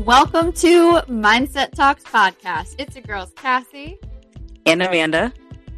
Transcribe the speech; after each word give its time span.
Welcome 0.00 0.52
to 0.52 1.00
Mindset 1.08 1.70
Talks 1.70 2.04
podcast. 2.04 2.74
It's 2.78 2.94
your 2.94 3.02
girls, 3.04 3.32
Cassie, 3.34 3.98
and 4.66 4.82
Amanda. 4.82 5.32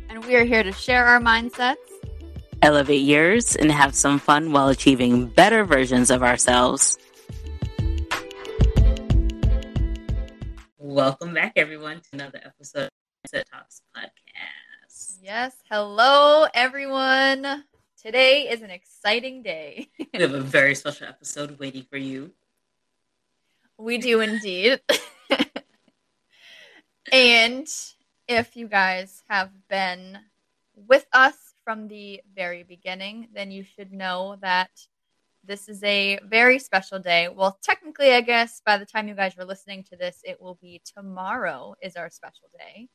And 0.08 0.24
we 0.24 0.34
are 0.34 0.42
here 0.42 0.64
to 0.64 0.72
share 0.72 1.06
our 1.06 1.20
mindsets, 1.20 1.76
elevate 2.60 3.02
yours, 3.02 3.54
and 3.54 3.70
have 3.70 3.94
some 3.94 4.18
fun 4.18 4.50
while 4.50 4.70
achieving 4.70 5.28
better 5.28 5.64
versions 5.64 6.10
of 6.10 6.24
ourselves. 6.24 6.98
Welcome 10.78 11.32
back, 11.32 11.52
everyone, 11.54 12.00
to 12.00 12.08
another 12.14 12.40
episode 12.44 12.86
of 12.86 13.30
Mindset 13.30 13.44
Talks 13.52 13.82
podcast. 13.96 15.18
Yes. 15.22 15.54
Hello, 15.70 16.48
everyone. 16.54 17.62
Today 18.02 18.48
is 18.48 18.62
an 18.62 18.70
exciting 18.70 19.44
day. 19.44 19.86
we 20.12 20.20
have 20.20 20.34
a 20.34 20.40
very 20.40 20.74
special 20.74 21.06
episode 21.06 21.60
waiting 21.60 21.86
for 21.88 21.98
you. 21.98 22.32
We 23.78 23.98
do 23.98 24.20
indeed. 24.20 24.80
and 27.12 27.66
if 28.26 28.56
you 28.56 28.68
guys 28.68 29.22
have 29.28 29.50
been 29.68 30.18
with 30.74 31.06
us 31.12 31.34
from 31.64 31.88
the 31.88 32.20
very 32.34 32.64
beginning, 32.64 33.28
then 33.32 33.50
you 33.50 33.62
should 33.62 33.92
know 33.92 34.36
that 34.42 34.70
this 35.44 35.68
is 35.68 35.82
a 35.82 36.18
very 36.24 36.58
special 36.58 36.98
day. 36.98 37.28
Well, 37.28 37.58
technically, 37.62 38.12
I 38.12 38.20
guess 38.20 38.60
by 38.64 38.78
the 38.78 38.84
time 38.84 39.08
you 39.08 39.14
guys 39.14 39.36
are 39.38 39.44
listening 39.44 39.84
to 39.84 39.96
this, 39.96 40.20
it 40.24 40.40
will 40.40 40.58
be 40.60 40.82
tomorrow 40.84 41.74
is 41.80 41.96
our 41.96 42.10
special 42.10 42.48
day. 42.58 42.88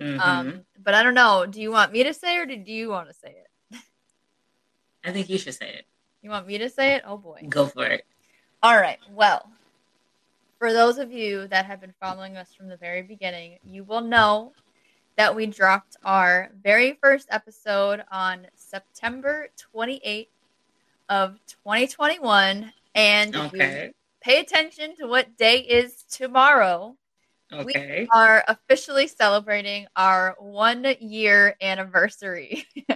Mm-hmm. 0.00 0.20
Um, 0.20 0.64
but 0.82 0.94
I 0.94 1.02
don't 1.02 1.14
know. 1.14 1.46
Do 1.46 1.60
you 1.60 1.70
want 1.70 1.92
me 1.92 2.02
to 2.04 2.14
say 2.14 2.36
it 2.36 2.40
or 2.40 2.46
do 2.46 2.72
you 2.72 2.88
want 2.88 3.08
to 3.08 3.14
say 3.14 3.36
it? 3.36 3.78
I 5.04 5.12
think 5.12 5.28
you 5.28 5.38
should 5.38 5.54
say 5.54 5.68
it. 5.68 5.86
You 6.22 6.30
want 6.30 6.46
me 6.46 6.58
to 6.58 6.68
say 6.68 6.94
it? 6.94 7.02
Oh 7.06 7.16
boy. 7.16 7.46
Go 7.48 7.66
for 7.66 7.84
it. 7.84 8.04
All 8.62 8.76
right. 8.76 8.98
Well, 9.10 9.50
for 10.60 10.72
those 10.74 10.98
of 10.98 11.10
you 11.10 11.48
that 11.48 11.64
have 11.64 11.80
been 11.80 11.94
following 11.98 12.36
us 12.36 12.52
from 12.54 12.68
the 12.68 12.76
very 12.76 13.00
beginning, 13.00 13.56
you 13.64 13.82
will 13.82 14.02
know 14.02 14.52
that 15.16 15.34
we 15.34 15.46
dropped 15.46 15.96
our 16.04 16.50
very 16.62 16.98
first 17.02 17.28
episode 17.30 18.04
on 18.12 18.46
September 18.54 19.48
28th 19.74 20.28
of 21.08 21.38
2021. 21.64 22.72
And 22.94 23.34
okay. 23.34 23.92
pay 24.20 24.40
attention 24.40 24.96
to 24.96 25.06
what 25.06 25.38
day 25.38 25.60
is 25.60 26.04
tomorrow. 26.10 26.94
Okay. 27.50 28.02
We 28.02 28.08
are 28.12 28.44
officially 28.46 29.06
celebrating 29.08 29.86
our 29.96 30.36
one 30.38 30.84
year 31.00 31.56
anniversary. 31.62 32.66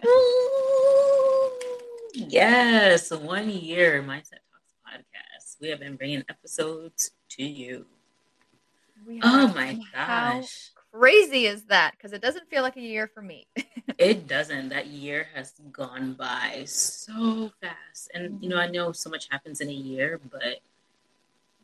yes, 2.14 3.10
one 3.10 3.48
year 3.48 4.02
podcast. 4.02 4.43
We 5.64 5.70
have 5.70 5.80
been 5.80 5.96
bringing 5.96 6.22
episodes 6.28 7.12
to 7.30 7.42
you. 7.42 7.86
Oh 9.22 9.48
my 9.54 9.80
gosh. 9.94 10.72
crazy 10.92 11.46
is 11.46 11.64
that? 11.64 11.92
Because 11.92 12.12
it 12.12 12.20
doesn't 12.20 12.50
feel 12.50 12.60
like 12.60 12.76
a 12.76 12.82
year 12.82 13.06
for 13.06 13.22
me. 13.22 13.46
it 13.98 14.28
doesn't. 14.28 14.68
That 14.68 14.88
year 14.88 15.26
has 15.34 15.54
gone 15.72 16.12
by 16.12 16.64
so 16.66 17.50
fast. 17.62 18.10
And, 18.12 18.42
you 18.42 18.50
know, 18.50 18.58
I 18.58 18.68
know 18.68 18.92
so 18.92 19.08
much 19.08 19.26
happens 19.30 19.62
in 19.62 19.70
a 19.70 19.72
year, 19.72 20.20
but 20.30 20.60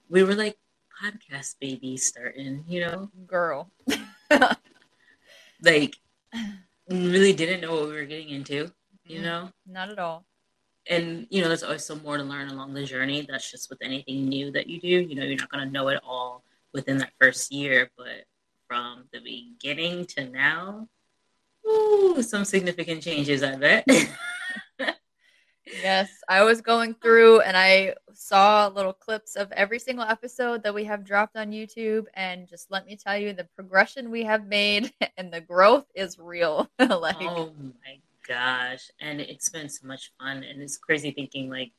we 0.09 0.23
were 0.23 0.35
like 0.35 0.57
podcast 1.05 1.57
babies 1.61 2.07
starting, 2.07 2.65
you 2.67 2.81
know? 2.81 3.11
Girl. 3.27 3.69
like, 5.63 5.97
really 6.89 7.35
didn't 7.35 7.61
know 7.61 7.75
what 7.75 7.89
we 7.89 7.97
were 7.97 8.07
getting 8.07 8.31
into, 8.31 8.73
you 9.05 9.21
know? 9.21 9.51
Not 9.67 9.91
at 9.91 9.99
all 9.99 10.25
and 10.91 11.27
you 11.31 11.41
know 11.41 11.49
there's 11.49 11.63
always 11.63 11.85
some 11.85 12.03
more 12.03 12.19
to 12.19 12.23
learn 12.23 12.49
along 12.49 12.75
the 12.75 12.85
journey. 12.85 13.27
That's 13.27 13.51
just 13.51 13.71
with 13.71 13.79
anything 13.81 14.29
new 14.29 14.51
that 14.51 14.67
you 14.67 14.81
do 14.81 14.89
you 14.89 15.15
know 15.15 15.25
you're 15.25 15.39
not 15.39 15.51
going 15.51 15.65
to 15.65 15.73
know 15.73 15.89
it 15.89 16.01
all 16.05 16.45
within 16.75 16.99
that 16.99 17.13
first 17.19 17.51
year. 17.53 17.91
But 17.97 18.25
from 18.69 19.05
the 19.13 19.21
beginning 19.21 20.07
to 20.07 20.29
now 20.29 20.89
ooh, 21.67 22.23
some 22.23 22.45
significant 22.45 23.03
changes 23.03 23.43
i 23.43 23.57
bet. 23.57 23.87
Yes 25.83 26.11
i 26.29 26.43
was 26.43 26.61
going 26.61 26.95
through 26.95 27.43
and 27.43 27.57
i 27.57 27.95
saw 28.13 28.67
little 28.67 28.93
clips 28.93 29.37
of 29.37 29.53
every 29.53 29.79
single 29.79 30.05
episode 30.05 30.65
that 30.65 30.75
we 30.75 30.83
have 30.85 31.05
dropped 31.05 31.37
on 31.37 31.53
youtube. 31.53 32.07
And 32.15 32.49
just 32.49 32.73
let 32.73 32.87
me 32.87 32.97
tell 32.97 33.17
you 33.17 33.33
the 33.33 33.47
progression 33.55 34.11
we 34.11 34.25
have 34.25 34.47
made 34.47 34.93
and 35.17 35.33
the 35.33 35.41
growth 35.41 35.87
is 35.95 36.19
real. 36.19 36.69
Like 36.81 37.17
oh 37.21 37.53
my 37.85 38.01
gosh. 38.31 38.91
And 39.01 39.21
it's 39.21 39.49
been 39.49 39.69
so 39.69 39.87
much 39.87 40.13
fun. 40.19 40.45
And 40.45 40.63
it's 40.63 40.79
crazy 40.79 41.11
thinking 41.11 41.51
like 41.51 41.73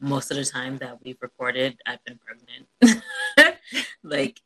most 0.00 0.30
of 0.30 0.36
the 0.36 0.44
time 0.44 0.78
that 0.78 1.02
we've 1.02 1.20
recorded, 1.20 1.76
I've 1.86 2.04
been 2.04 2.18
pregnant. 2.18 3.02
like 4.02 4.40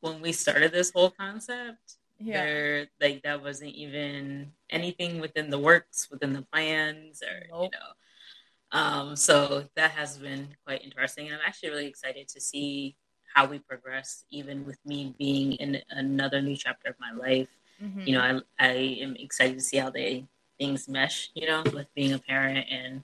when 0.00 0.22
we 0.22 0.32
started 0.32 0.72
this 0.72 0.92
whole 0.92 1.10
concept, 1.10 1.96
yeah. 2.18 2.44
there 2.44 2.86
like 3.00 3.22
that 3.22 3.42
wasn't 3.42 3.74
even 3.74 4.52
anything 4.70 5.20
within 5.20 5.50
the 5.50 5.58
works, 5.58 6.08
within 6.10 6.32
the 6.32 6.42
plans 6.52 7.22
or 7.22 7.46
nope. 7.50 7.72
you 7.72 7.78
know. 7.78 8.80
Um, 8.80 9.16
so 9.16 9.64
that 9.74 9.90
has 9.90 10.18
been 10.18 10.48
quite 10.64 10.84
interesting. 10.84 11.26
And 11.26 11.34
I'm 11.34 11.42
actually 11.44 11.70
really 11.70 11.88
excited 11.88 12.28
to 12.28 12.40
see 12.40 12.96
how 13.34 13.46
we 13.46 13.58
progress, 13.58 14.24
even 14.30 14.64
with 14.64 14.78
me 14.86 15.14
being 15.18 15.54
in 15.54 15.78
another 15.90 16.40
new 16.40 16.56
chapter 16.56 16.90
of 16.90 16.96
my 17.00 17.12
life. 17.12 17.48
Mm-hmm. 17.82 18.00
You 18.02 18.12
know, 18.14 18.20
I, 18.20 18.66
I 18.66 18.72
am 19.00 19.16
excited 19.16 19.58
to 19.58 19.64
see 19.64 19.78
how 19.78 19.90
they 19.90 20.26
things 20.62 20.88
mesh, 20.88 21.30
you 21.34 21.48
know, 21.48 21.64
with 21.74 21.92
being 21.92 22.12
a 22.12 22.18
parent 22.20 22.66
and 22.70 23.02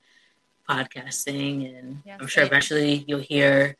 podcasting. 0.68 1.76
And 1.76 2.02
I'm 2.20 2.28
sure 2.28 2.44
eventually 2.44 3.04
you'll 3.08 3.18
hear 3.18 3.76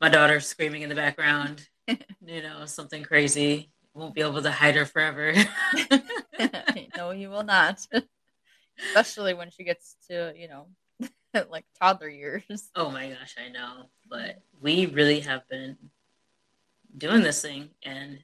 my 0.00 0.08
daughter 0.08 0.40
screaming 0.40 0.80
in 0.80 0.88
the 0.88 0.94
background, 0.94 1.68
you 1.86 2.42
know, 2.42 2.64
something 2.64 3.02
crazy. 3.02 3.68
Won't 3.92 4.14
be 4.14 4.22
able 4.22 4.40
to 4.40 4.50
hide 4.50 4.74
her 4.76 4.86
forever. 4.86 5.34
no, 6.96 7.10
you 7.10 7.28
will 7.28 7.44
not. 7.44 7.86
Especially 8.78 9.34
when 9.34 9.50
she 9.50 9.64
gets 9.64 9.96
to, 10.08 10.32
you 10.34 10.48
know, 10.48 10.66
like 11.50 11.66
toddler 11.78 12.08
years. 12.08 12.70
Oh 12.74 12.90
my 12.90 13.10
gosh, 13.10 13.36
I 13.38 13.50
know. 13.50 13.90
But 14.08 14.40
we 14.62 14.86
really 14.86 15.20
have 15.20 15.46
been 15.48 15.76
doing 16.96 17.22
this 17.22 17.42
thing 17.42 17.68
and 17.82 18.18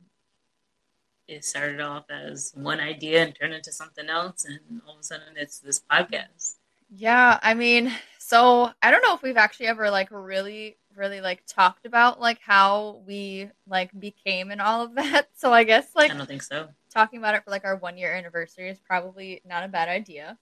it 1.30 1.44
started 1.44 1.80
off 1.80 2.04
as 2.10 2.52
one 2.56 2.80
idea 2.80 3.22
and 3.22 3.34
turned 3.34 3.54
into 3.54 3.72
something 3.72 4.08
else 4.08 4.44
and 4.44 4.58
all 4.86 4.94
of 4.94 5.00
a 5.00 5.02
sudden 5.02 5.34
it's 5.36 5.60
this 5.60 5.80
podcast. 5.91 6.56
Yeah 6.92 7.38
i 7.41 7.54
mean 7.54 7.92
so 8.18 8.70
i 8.82 8.91
don't 8.91 9.02
know 9.02 9.14
if 9.14 9.22
we've 9.22 9.36
actually 9.36 9.69
ever 9.69 9.90
like 9.90 10.08
really 10.10 10.76
really 10.96 11.20
like 11.20 11.44
talked 11.46 11.86
about 11.86 12.20
like 12.20 12.40
how 12.40 13.00
we 13.06 13.48
like 13.69 13.90
became 13.98 14.50
and 14.50 14.60
all 14.60 14.82
of 14.82 14.94
that. 14.96 15.28
So 15.36 15.52
i 15.52 15.62
guess 15.62 15.94
like 15.94 16.10
i 16.10 16.16
don't 16.16 16.26
think 16.26 16.42
so. 16.42 16.69
talking 16.92 17.20
about 17.20 17.36
it 17.36 17.44
for 17.44 17.50
like 17.50 17.64
our 17.64 17.76
one 17.76 17.96
year 17.96 18.12
anniversary 18.12 18.69
is 18.69 18.80
probably 18.80 19.40
not 19.46 19.62
a 19.62 19.69
bad 19.69 19.88
idea. 19.88 20.36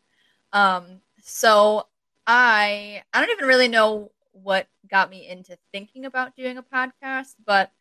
Um 0.54 1.03
so 1.22 1.87
i 2.27 3.03
i 3.12 3.21
don't 3.21 3.31
even 3.31 3.47
really 3.47 3.69
know 3.69 4.10
what 4.32 4.66
got 4.91 5.10
me 5.10 5.28
into 5.28 5.59
thinking 5.71 6.06
about 6.06 6.34
doing 6.34 6.56
a 6.56 6.62
podcast 6.62 7.34
but 7.44 7.72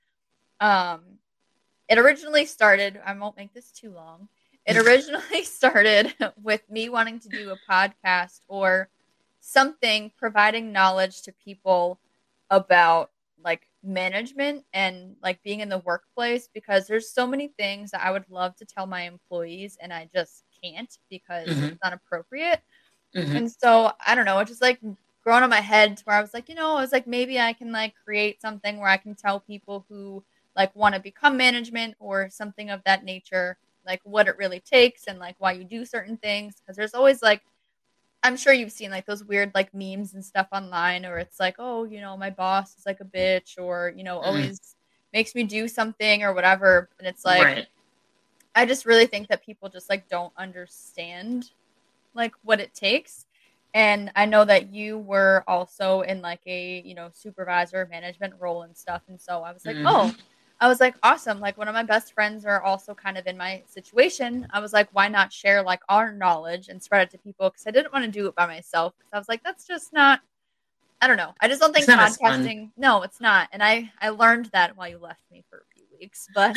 um 0.60 1.20
it 1.90 1.98
originally 1.98 2.46
started, 2.46 3.00
I 3.06 3.14
won't 3.14 3.38
make 3.38 3.54
this 3.54 3.72
too 3.72 3.92
long. 3.92 4.28
It 4.66 4.78
originally 4.78 5.44
started 5.44 6.14
with 6.42 6.70
me 6.70 6.90
wanting 6.90 7.20
to 7.22 7.30
do 7.30 7.52
a 7.52 7.72
podcast 7.72 8.42
or 8.48 8.90
something 9.40 10.12
providing 10.18 10.74
knowledge 10.74 11.22
to 11.24 11.32
people 11.32 12.00
about 12.50 13.12
like 13.44 13.68
management 13.84 14.66
and 14.74 15.16
like 15.24 15.42
being 15.44 15.62
in 15.62 15.70
the 15.70 15.78
workplace 15.80 16.50
because 16.54 16.88
there's 16.88 17.10
so 17.10 17.26
many 17.26 17.48
things 17.48 17.92
that 17.92 18.04
I 18.04 18.12
would 18.12 18.26
love 18.30 18.56
to 18.58 18.66
tell 18.66 18.86
my 18.86 19.04
employees 19.04 19.78
and 19.82 19.94
I 19.94 20.10
just 20.14 20.44
can't 20.62 20.96
because 21.10 21.48
mm-hmm. 21.48 21.64
it's 21.66 21.80
not 21.82 21.94
appropriate. 21.94 22.62
Mm-hmm. 23.16 23.36
And 23.38 23.52
so 23.52 23.94
I 24.06 24.16
don't 24.16 24.26
know, 24.26 24.40
it 24.40 24.48
just 24.48 24.62
like 24.62 24.80
grown 25.24 25.44
on 25.44 25.50
my 25.50 25.62
head 25.62 25.98
to 25.98 26.04
where 26.04 26.18
I 26.18 26.22
was 26.22 26.34
like, 26.34 26.50
you 26.50 26.56
know, 26.56 26.76
I 26.76 26.82
was 26.82 26.92
like 26.92 27.08
maybe 27.08 27.40
I 27.40 27.54
can 27.54 27.72
like 27.72 27.94
create 28.04 28.42
something 28.42 28.78
where 28.80 28.90
I 28.90 28.98
can 28.98 29.16
tell 29.16 29.40
people 29.40 29.86
who 29.88 30.24
like 30.58 30.76
want 30.76 30.96
to 30.96 31.00
become 31.00 31.38
management 31.38 31.96
or 32.00 32.30
something 32.30 32.70
of 32.70 32.84
that 32.84 33.06
nature 33.06 33.58
like 33.86 34.02
what 34.04 34.28
it 34.28 34.38
really 34.38 34.60
takes 34.60 35.08
and 35.08 35.18
like 35.18 35.36
why 35.40 35.54
you 35.54 35.64
do 35.64 35.86
certain 35.86 36.18
things 36.18 36.56
because 36.60 36.76
there's 36.76 36.94
always 36.94 37.22
like 37.22 37.42
i'm 38.24 38.36
sure 38.36 38.52
you've 38.52 38.72
seen 38.72 38.92
like 38.92 39.06
those 39.06 39.24
weird 39.24 39.52
like 39.56 39.74
memes 39.74 40.14
and 40.14 40.26
stuff 40.26 40.48
online 40.52 41.06
or 41.06 41.18
it's 41.18 41.40
like 41.40 41.56
oh 41.60 41.86
you 41.86 42.02
know 42.02 42.18
my 42.18 42.30
boss 42.30 42.78
is 42.78 42.86
like 42.86 43.00
a 43.00 43.06
bitch 43.06 43.58
or 43.58 43.94
you 43.96 44.04
know 44.04 44.20
mm. 44.20 44.26
always 44.26 44.76
makes 45.14 45.34
me 45.34 45.44
do 45.44 45.68
something 45.68 46.24
or 46.24 46.34
whatever 46.34 46.90
and 47.00 47.08
it's 47.08 47.24
like 47.24 47.44
right. 47.44 47.68
i 48.56 48.66
just 48.66 48.86
really 48.86 49.06
think 49.06 49.28
that 49.30 49.46
people 49.46 49.70
just 49.70 49.90
like 49.90 50.10
don't 50.10 50.34
understand 50.38 51.52
like 52.14 52.34
what 52.44 52.60
it 52.60 52.74
takes 52.74 53.26
and 53.74 54.12
i 54.16 54.26
know 54.26 54.44
that 54.44 54.74
you 54.74 54.98
were 54.98 55.44
also 55.48 56.02
in 56.02 56.22
like 56.22 56.42
a 56.46 56.82
you 56.86 56.94
know 56.94 57.10
supervisor 57.14 57.88
management 57.90 58.34
role 58.40 58.64
and 58.64 58.76
stuff 58.76 59.02
and 59.08 59.22
so 59.22 59.44
i 59.44 59.54
was 59.54 59.66
like 59.66 59.76
mm-hmm. 59.76 59.88
oh 59.88 60.14
I 60.60 60.68
was 60.68 60.80
like, 60.80 60.96
awesome. 61.04 61.40
Like 61.40 61.58
one 61.58 61.68
of 61.68 61.74
my 61.74 61.84
best 61.84 62.14
friends 62.14 62.46
are 62.46 62.62
also 62.62 62.94
kind 62.94 63.18
of 63.18 63.28
in 63.28 63.38
my 63.38 63.64
situation. 63.68 64.48
I 64.52 64.60
was 64.60 64.74
like, 64.74 64.90
why 64.92 65.08
not 65.08 65.32
share 65.32 65.62
like 65.62 65.82
our 65.88 66.12
knowledge 66.12 66.70
and 66.70 66.82
spread 66.82 67.08
it 67.08 67.12
to 67.12 67.18
people? 67.20 67.50
Because 67.50 67.68
I 67.68 67.72
didn't 67.72 67.94
want 67.94 68.06
to 68.06 68.12
do 68.12 68.28
it 68.28 68.36
by 68.36 68.48
myself. 68.48 68.94
Because 68.98 69.12
I 69.14 69.18
was 69.20 69.30
like, 69.30 69.44
that's 69.44 69.68
just 69.68 69.94
not 69.94 70.22
I 71.00 71.08
don't 71.08 71.18
know. 71.18 71.34
I 71.40 71.48
just 71.48 71.62
don't 71.62 71.74
think 71.74 71.84
It's 71.84 71.88
not 71.88 72.10
as 72.10 72.18
podcasting. 72.18 72.72
No, 72.76 73.04
it's 73.04 73.22
not. 73.22 73.50
And 73.52 73.62
I 73.62 73.92
I 74.02 74.10
learned 74.10 74.48
that 74.48 74.76
while 74.76 74.90
you 74.90 74.98
left 74.98 75.22
me 75.32 75.44
for 75.50 75.58
a 75.58 75.74
few 75.76 75.86
weeks, 76.00 76.28
but 76.34 76.56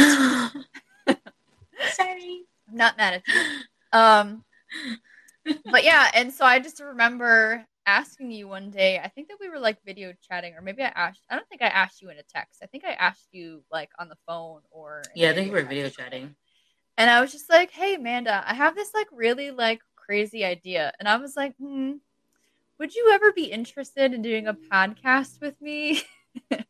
Sorry. 1.93 2.43
I'm 2.71 2.77
not 2.77 2.97
mad 2.97 3.15
at 3.15 3.23
you. 3.27 3.99
Um, 3.99 4.45
but 5.71 5.85
yeah, 5.85 6.11
and 6.15 6.33
so 6.33 6.45
I 6.45 6.59
just 6.59 6.81
remember 6.81 7.67
asking 7.87 8.31
you 8.31 8.49
one 8.49 8.71
day. 8.71 8.99
I 8.99 9.09
think 9.09 9.29
that 9.29 9.39
we 9.41 9.49
were 9.49 9.59
like 9.59 9.79
video 9.85 10.13
chatting, 10.29 10.55
or 10.55 10.63
maybe 10.63 10.83
I 10.83 10.93
asked. 10.95 11.23
I 11.31 11.37
don't 11.37 11.49
think 11.49 11.63
I 11.63 11.69
asked 11.69 12.03
you 12.03 12.11
in 12.11 12.19
a 12.19 12.23
text. 12.23 12.61
I 12.63 12.67
think 12.67 12.85
I 12.85 12.93
asked 12.93 13.29
you 13.33 13.63
like 13.71 13.91
on 13.99 14.09
the 14.09 14.17
phone 14.27 14.61
or 14.71 15.03
Yeah, 15.15 15.31
I 15.31 15.35
think 15.35 15.53
we 15.53 15.61
were 15.61 15.69
video 15.69 15.89
chatting. 15.89 16.35
And 16.97 17.11
I 17.11 17.21
was 17.21 17.33
just 17.33 17.49
like, 17.51 17.71
"Hey, 17.71 17.95
Amanda, 17.95 18.45
I 18.47 18.55
have 18.55 18.75
this 18.75 18.93
like 18.95 19.09
really 19.13 19.51
like 19.51 19.81
crazy 19.97 20.45
idea," 20.45 20.93
and 20.99 21.09
I 21.09 21.17
was 21.17 21.37
like, 21.37 21.55
"Hmm, 21.57 21.93
would 22.79 22.95
you 22.95 23.11
ever 23.13 23.33
be 23.33 23.45
interested 23.45 24.13
in 24.13 24.23
doing 24.23 24.47
a 24.47 24.55
podcast 24.55 25.41
with 25.41 25.61
me?" 25.61 26.03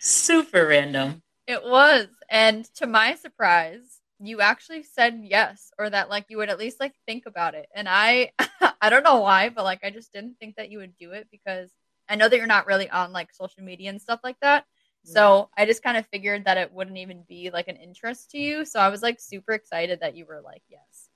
Super 0.00 0.66
random. 0.66 1.22
It 1.46 1.62
was. 1.64 2.08
And 2.28 2.64
to 2.74 2.86
my 2.86 3.14
surprise, 3.14 3.97
you 4.20 4.40
actually 4.40 4.82
said 4.82 5.20
yes 5.22 5.70
or 5.78 5.88
that 5.90 6.08
like 6.08 6.26
you 6.28 6.38
would 6.38 6.50
at 6.50 6.58
least 6.58 6.80
like 6.80 6.94
think 7.06 7.26
about 7.26 7.54
it. 7.54 7.68
And 7.74 7.88
I 7.88 8.32
I 8.80 8.90
don't 8.90 9.04
know 9.04 9.20
why, 9.20 9.48
but 9.48 9.64
like 9.64 9.84
I 9.84 9.90
just 9.90 10.12
didn't 10.12 10.36
think 10.38 10.56
that 10.56 10.70
you 10.70 10.78
would 10.78 10.96
do 10.96 11.12
it 11.12 11.28
because 11.30 11.70
I 12.08 12.16
know 12.16 12.28
that 12.28 12.36
you're 12.36 12.46
not 12.46 12.66
really 12.66 12.88
on 12.90 13.12
like 13.12 13.32
social 13.32 13.62
media 13.62 13.90
and 13.90 14.00
stuff 14.00 14.20
like 14.24 14.38
that. 14.40 14.64
Mm. 15.06 15.12
So 15.12 15.50
I 15.56 15.66
just 15.66 15.82
kind 15.82 15.96
of 15.96 16.06
figured 16.06 16.44
that 16.46 16.56
it 16.56 16.72
wouldn't 16.72 16.96
even 16.98 17.24
be 17.28 17.50
like 17.50 17.68
an 17.68 17.76
interest 17.76 18.30
to 18.32 18.38
you. 18.38 18.64
So 18.64 18.80
I 18.80 18.88
was 18.88 19.02
like 19.02 19.20
super 19.20 19.52
excited 19.52 20.00
that 20.00 20.16
you 20.16 20.24
were 20.24 20.40
like, 20.40 20.62
yes. 20.68 21.08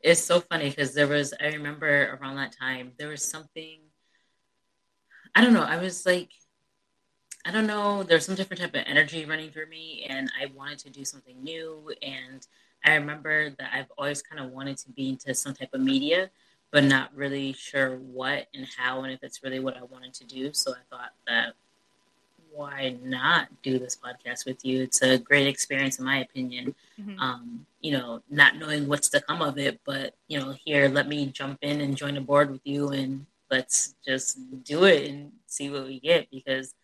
It's 0.00 0.20
so 0.20 0.40
funny 0.40 0.70
because 0.70 0.94
there 0.94 1.06
was, 1.06 1.34
I 1.40 1.46
remember 1.46 2.18
around 2.20 2.36
that 2.36 2.54
time, 2.58 2.92
there 2.98 3.08
was 3.08 3.22
something, 3.22 3.80
I 5.34 5.40
don't 5.42 5.52
know, 5.52 5.62
I 5.62 5.78
was 5.78 6.04
like, 6.04 6.30
I 7.44 7.50
don't 7.50 7.66
know, 7.66 8.02
there's 8.02 8.26
some 8.26 8.34
different 8.34 8.60
type 8.60 8.74
of 8.74 8.82
energy 8.86 9.24
running 9.24 9.50
through 9.50 9.66
me, 9.66 10.04
and 10.08 10.30
I 10.40 10.46
wanted 10.46 10.78
to 10.80 10.90
do 10.90 11.04
something 11.04 11.42
new. 11.42 11.92
And 12.02 12.46
I 12.84 12.94
remember 12.94 13.50
that 13.50 13.70
I've 13.72 13.90
always 13.96 14.22
kind 14.22 14.44
of 14.44 14.50
wanted 14.52 14.76
to 14.78 14.90
be 14.90 15.08
into 15.10 15.34
some 15.34 15.54
type 15.54 15.72
of 15.72 15.80
media, 15.80 16.30
but 16.70 16.84
not 16.84 17.14
really 17.14 17.52
sure 17.54 17.96
what 17.96 18.48
and 18.54 18.66
how, 18.76 19.02
and 19.02 19.12
if 19.12 19.22
it's 19.22 19.42
really 19.42 19.60
what 19.60 19.76
I 19.76 19.84
wanted 19.84 20.12
to 20.14 20.24
do. 20.24 20.52
So 20.52 20.72
I 20.72 20.80
thought 20.90 21.12
that 21.26 21.54
why 22.52 22.96
not 23.02 23.48
do 23.62 23.78
this 23.78 23.96
podcast 23.96 24.44
with 24.44 24.64
you? 24.64 24.82
It's 24.82 25.02
a 25.02 25.18
great 25.18 25.46
experience, 25.46 25.98
in 25.98 26.04
my 26.04 26.18
opinion 26.18 26.74
Mhm. 27.00 27.18
um, 27.20 27.66
you 27.80 27.92
know, 27.92 28.22
not 28.28 28.56
knowing 28.56 28.88
what's 28.88 29.08
to 29.10 29.20
come 29.20 29.40
of 29.42 29.56
it, 29.58 29.80
but 29.84 30.14
you 30.26 30.38
know, 30.38 30.56
here, 30.64 30.88
let 30.88 31.06
me 31.08 31.26
jump 31.26 31.58
in 31.62 31.80
and 31.80 31.96
join 31.96 32.14
the 32.14 32.20
board 32.20 32.50
with 32.50 32.60
you, 32.64 32.88
and 32.88 33.26
let's 33.50 33.94
just 34.04 34.38
do 34.64 34.84
it 34.84 35.08
and 35.08 35.32
see 35.46 35.70
what 35.70 35.84
we 35.86 36.00
get. 36.00 36.28
Because 36.30 36.74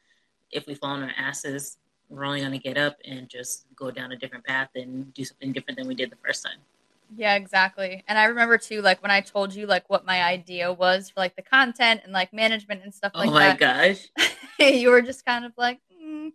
if 0.54 0.66
we 0.66 0.74
fall 0.74 0.90
on 0.90 1.02
our 1.02 1.12
asses, 1.18 1.76
we're 2.08 2.24
only 2.24 2.40
going 2.40 2.52
to 2.52 2.58
get 2.58 2.78
up 2.78 2.96
and 3.04 3.28
just 3.28 3.66
go 3.76 3.90
down 3.90 4.12
a 4.12 4.16
different 4.16 4.44
path 4.44 4.70
and 4.74 5.12
do 5.12 5.24
something 5.24 5.52
different 5.52 5.78
than 5.78 5.88
we 5.88 5.94
did 5.94 6.10
the 6.10 6.16
first 6.24 6.44
time. 6.44 6.58
Yeah, 7.16 7.34
exactly. 7.34 8.02
And 8.08 8.18
I 8.18 8.24
remember 8.24 8.58
too, 8.58 8.80
like 8.80 9.02
when 9.02 9.10
I 9.10 9.20
told 9.20 9.54
you 9.54 9.66
like 9.66 9.88
what 9.88 10.06
my 10.06 10.22
idea 10.22 10.72
was 10.72 11.10
for 11.10 11.20
like 11.20 11.36
the 11.36 11.42
content 11.42 12.00
and 12.04 12.12
like 12.12 12.32
management 12.32 12.82
and 12.82 12.94
stuff 12.94 13.12
like 13.14 13.30
that. 13.30 13.30
oh 13.30 13.32
my 13.32 13.56
that. 13.56 13.58
gosh! 14.16 14.30
you 14.72 14.90
were 14.90 15.02
just 15.02 15.24
kind 15.24 15.44
of 15.44 15.52
like, 15.56 15.80
mm, 15.92 16.32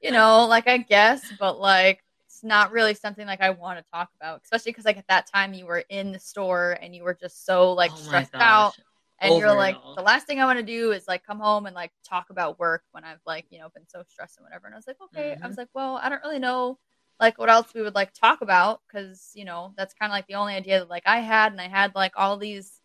you 0.00 0.10
know, 0.10 0.46
like 0.46 0.68
I 0.68 0.78
guess, 0.78 1.24
but 1.38 1.60
like 1.60 2.02
it's 2.26 2.44
not 2.44 2.72
really 2.72 2.94
something 2.94 3.26
like 3.26 3.40
I 3.40 3.50
want 3.50 3.78
to 3.78 3.84
talk 3.92 4.10
about, 4.20 4.40
especially 4.44 4.72
because 4.72 4.84
like 4.84 4.98
at 4.98 5.08
that 5.08 5.26
time 5.26 5.52
you 5.52 5.66
were 5.66 5.84
in 5.88 6.12
the 6.12 6.18
store 6.18 6.78
and 6.80 6.94
you 6.94 7.04
were 7.04 7.14
just 7.14 7.44
so 7.44 7.72
like 7.72 7.90
Oh 7.92 7.96
stressed 7.96 8.34
out, 8.34 8.76
and 9.24 9.34
Over 9.34 9.46
you're 9.46 9.54
like, 9.54 9.76
the 9.96 10.02
last 10.02 10.26
thing 10.26 10.40
I 10.40 10.46
want 10.46 10.58
to 10.60 10.64
do 10.64 10.92
is 10.92 11.08
like 11.08 11.24
come 11.24 11.40
home 11.40 11.66
and 11.66 11.74
like 11.74 11.92
talk 12.08 12.30
about 12.30 12.58
work 12.60 12.82
when 12.92 13.04
I've 13.04 13.20
like 13.26 13.46
you 13.50 13.58
know 13.58 13.68
been 13.74 13.88
so 13.88 14.02
stressed 14.08 14.38
and 14.38 14.44
whatever. 14.44 14.66
And 14.66 14.74
I 14.74 14.78
was 14.78 14.86
like, 14.86 14.98
okay, 15.06 15.36
I 15.42 15.46
Mm-hmm. 15.46 15.48
was 15.48 15.58
like, 15.58 15.68
well, 15.74 16.00
I 16.02 16.08
don't 16.08 16.22
really 16.24 16.38
know 16.40 16.78
like 17.20 17.38
what 17.38 17.50
else 17.50 17.74
we 17.74 17.82
would 17.82 17.94
like 17.94 18.12
talk 18.14 18.42
about 18.42 18.80
because 18.88 19.32
you 19.34 19.44
know 19.44 19.72
that's 19.76 19.94
kind 19.94 20.10
of 20.12 20.14
like 20.14 20.26
the 20.28 20.34
only 20.34 20.54
idea 20.54 20.80
that 20.80 20.90
like 20.90 21.04
I 21.06 21.20
had, 21.20 21.52
and 21.52 21.60
I 21.60 21.68
had 21.68 21.94
like 21.94 22.12
all 22.16 22.36
these 22.36 22.80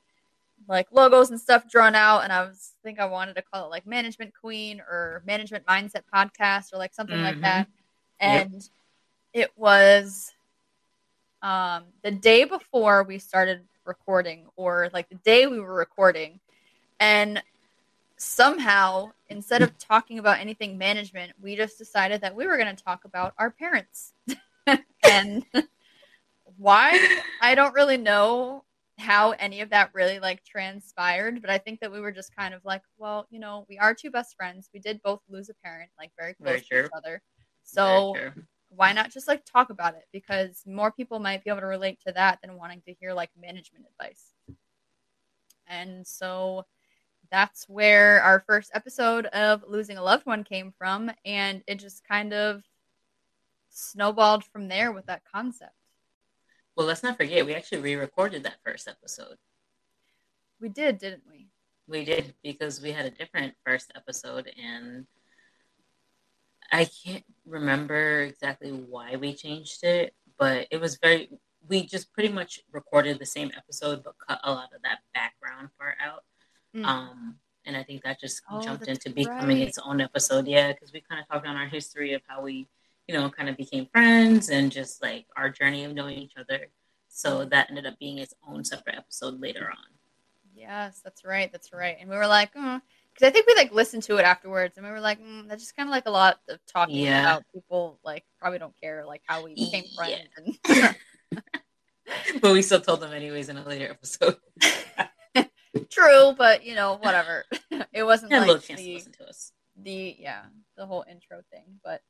like 0.68 0.88
logos 0.92 1.30
and 1.32 1.40
stuff 1.40 1.70
drawn 1.70 1.96
out 1.96 2.24
and 2.24 2.34
i 2.34 2.42
was 2.44 2.74
I 2.84 2.88
think 2.88 3.00
i 3.00 3.06
wanted 3.06 3.36
to 3.36 3.42
call 3.42 3.66
it 3.66 3.70
like 3.70 3.88
management 3.88 4.34
queen 4.40 4.82
or 4.82 5.24
management 5.26 5.66
mindset 5.66 6.04
podcast 6.14 6.74
or 6.74 6.78
like 6.78 6.94
something 6.94 7.20
like 7.22 7.38
Mhm. 7.38 7.44
that 7.44 7.68
Yep. 8.22 8.50
and 8.52 8.70
it 9.34 9.52
was 9.58 10.34
um 11.42 11.86
the 12.04 12.12
day 12.12 12.44
before 12.44 13.04
we 13.04 13.18
started 13.20 13.66
recording 13.90 14.48
or 14.56 14.90
like 14.94 15.10
the 15.10 15.16
day 15.16 15.48
we 15.48 15.60
were 15.60 15.74
recording. 15.74 16.40
And 17.00 17.44
somehow 18.16 19.12
instead 19.30 19.62
of 19.62 19.78
talking 19.78 20.20
about 20.20 20.40
anything 20.40 20.78
management 20.78 21.32
we 21.42 21.56
just 21.56 21.78
decided 21.78 22.20
that 22.20 22.36
we 22.36 22.46
were 22.46 22.58
going 22.58 22.76
to 22.76 22.84
talk 22.84 23.06
about 23.06 23.34
our 23.38 23.52
parents. 23.52 24.14
And 25.10 25.44
why? 26.58 27.22
I 27.42 27.56
don't 27.56 27.74
really 27.74 27.98
know 27.98 28.66
how 29.00 29.32
any 29.32 29.62
of 29.62 29.70
that 29.70 29.90
really 29.94 30.20
like 30.20 30.44
transpired 30.44 31.42
but 31.42 31.50
i 31.50 31.58
think 31.58 31.80
that 31.80 31.90
we 31.90 32.02
were 32.02 32.12
just 32.12 32.36
kind 32.36 32.54
of 32.54 32.60
like 32.66 32.82
well 32.98 33.26
you 33.30 33.40
know 33.40 33.66
we 33.70 33.78
are 33.80 33.94
two 33.94 34.12
best 34.12 34.36
friends. 34.36 34.70
We 34.74 34.82
did 34.82 35.02
both 35.02 35.22
lose 35.30 35.48
a 35.50 35.54
parent 35.64 35.90
like 35.98 36.12
very 36.20 36.34
close 36.34 36.50
Very 36.50 36.60
to 36.60 36.68
true. 36.68 36.86
each 36.86 36.92
other 36.94 37.22
so. 37.64 38.16
Why 38.69 38.94
not 38.94 39.12
just 39.12 39.27
like 39.27 39.44
talk 39.45 39.69
about 39.69 39.95
it? 39.95 40.06
Because 40.13 40.63
more 40.66 40.92
people 40.92 41.19
might 41.19 41.44
be 41.44 41.50
able 41.50 41.62
to 41.62 41.66
relate 41.66 42.00
to 42.06 42.13
that 42.13 42.39
than 42.42 42.57
wanting 42.57 42.81
to 42.86 42.94
hear 42.94 43.13
like 43.13 43.31
management 43.39 43.86
advice. 43.92 44.33
And 45.68 46.06
so 46.06 46.66
that's 47.31 47.68
where 47.69 48.21
our 48.21 48.44
first 48.48 48.71
episode 48.74 49.27
of 49.27 49.63
losing 49.68 49.98
a 49.98 50.04
loved 50.04 50.25
one 50.25 50.44
came 50.44 50.74
from 50.77 51.12
and 51.25 51.63
it 51.68 51.75
just 51.75 52.07
kind 52.07 52.33
of 52.33 52.63
snowballed 53.69 54.44
from 54.44 54.68
there 54.68 54.92
with 54.92 55.06
that 55.06 55.21
concept. 55.31 55.74
Well, 56.75 56.88
let's 56.88 57.04
not 57.04 57.18
forget 57.18 57.45
we 57.45 57.56
actually 57.56 57.81
re-recorded 57.81 58.44
that 58.44 58.57
first 58.66 58.88
episode. 58.88 59.38
we 60.62 60.69
did 60.69 60.98
didn't 60.98 61.24
we? 61.30 61.48
We 61.88 62.06
did 62.06 62.33
because 62.44 62.81
we 62.81 62.92
had 62.92 63.06
a 63.06 63.12
different 63.12 63.54
first 63.66 63.92
episode, 63.95 64.51
and 64.62 65.06
I 66.71 66.86
can't 66.86 67.24
remember 67.45 68.21
exactly 68.21 68.71
why 68.71 69.16
we 69.16 69.33
changed 69.33 69.83
it, 69.83 70.13
but 70.38 70.68
it 70.71 70.80
was 70.80 70.98
very. 70.98 71.30
We 71.68 71.86
just 71.86 72.12
pretty 72.13 72.30
much 72.30 72.62
recorded 72.71 73.19
the 73.19 73.25
same 73.25 73.51
episode, 73.56 74.04
but 74.04 74.16
cut 74.27 74.39
a 74.44 74.51
lot 74.51 74.69
of 74.75 74.81
that 74.83 75.00
background 75.13 75.69
part 75.77 75.95
out. 76.04 76.24
Mm. 76.75 76.86
Um, 76.86 77.36
and 77.66 77.75
I 77.77 77.83
think 77.83 78.04
that 78.04 78.19
just 78.19 78.42
Oh, 78.50 78.62
jumped 78.62 78.88
into 78.88 79.10
becoming 79.12 79.60
right. 79.60 79.68
its 79.68 79.77
own 79.77 80.02
episode. 80.02 80.47
Yeah, 80.47 80.71
because 80.71 80.92
we 80.94 81.02
kind 81.02 81.21
of 81.21 81.28
talked 81.28 81.45
on 81.45 81.56
our 81.56 81.68
history 81.68 82.14
of 82.14 82.21
how 82.28 82.42
we, 82.42 82.68
you 83.07 83.14
know, 83.14 83.30
kind 83.30 83.49
of 83.49 83.57
became 83.57 83.88
friends 83.92 84.49
and 84.49 84.71
just 84.71 85.02
like 85.04 85.28
our 85.35 85.49
journey 85.49 85.83
of 85.83 85.94
knowing 85.94 86.18
each 86.18 86.33
other. 86.38 86.68
So 87.09 87.45
that 87.45 87.69
ended 87.69 87.85
up 87.85 87.99
being 87.99 88.18
its 88.19 88.33
own 88.47 88.64
separate 88.64 88.95
episode 88.95 89.40
later 89.42 89.69
on. 89.69 89.85
yes 90.56 90.99
that's 91.04 91.23
right 91.23 91.52
that's 91.52 91.71
right 91.71 91.97
and 91.99 92.09
we 92.09 92.16
were 92.16 92.28
like 92.28 92.52
because 93.19 93.30
i 93.30 93.33
think 93.33 93.45
we 93.47 93.56
like 93.56 93.73
listened 93.73 94.04
to 94.04 94.18
it 94.18 94.23
afterwards 94.23 94.78
and 94.78 94.85
we 94.85 94.92
were 94.92 94.99
like 95.02 95.19
mm, 95.21 95.47
that's 95.47 95.61
just 95.61 95.76
kind 95.76 95.90
of 95.90 95.92
like 95.92 96.06
a 96.07 96.11
lot 96.11 96.40
of 96.47 96.59
talking 96.71 96.95
Yeah. 96.95 97.21
about 97.21 97.44
people 97.54 97.99
like 98.04 98.23
probably 98.40 98.59
don't 98.59 98.80
care 98.80 99.06
like 99.06 99.21
how 99.26 99.44
we 99.44 99.56
became 99.56 99.85
Yeah. 100.06 100.18
friends 100.38 100.57
and 100.66 100.95
but 102.42 102.54
we 102.54 102.61
still 102.61 102.81
told 102.81 103.02
them 103.02 103.14
anyways 103.14 103.49
in 103.49 103.57
a 103.57 103.68
later 103.68 103.90
episode. 103.92 104.38
True, 105.90 106.33
but 106.38 106.66
you 106.66 106.76
know, 106.76 106.97
whatever. 106.97 107.45
it 107.94 108.04
wasn't 108.04 108.33
a 108.33 108.40
little 108.40 108.56
like 108.56 108.66
the, 108.78 109.04
to 109.18 109.28
us. 109.28 109.52
the 109.81 110.16
yeah, 110.19 110.44
the 110.78 110.85
whole 110.85 111.06
intro 111.09 111.42
thing. 111.52 111.66
But 111.83 112.02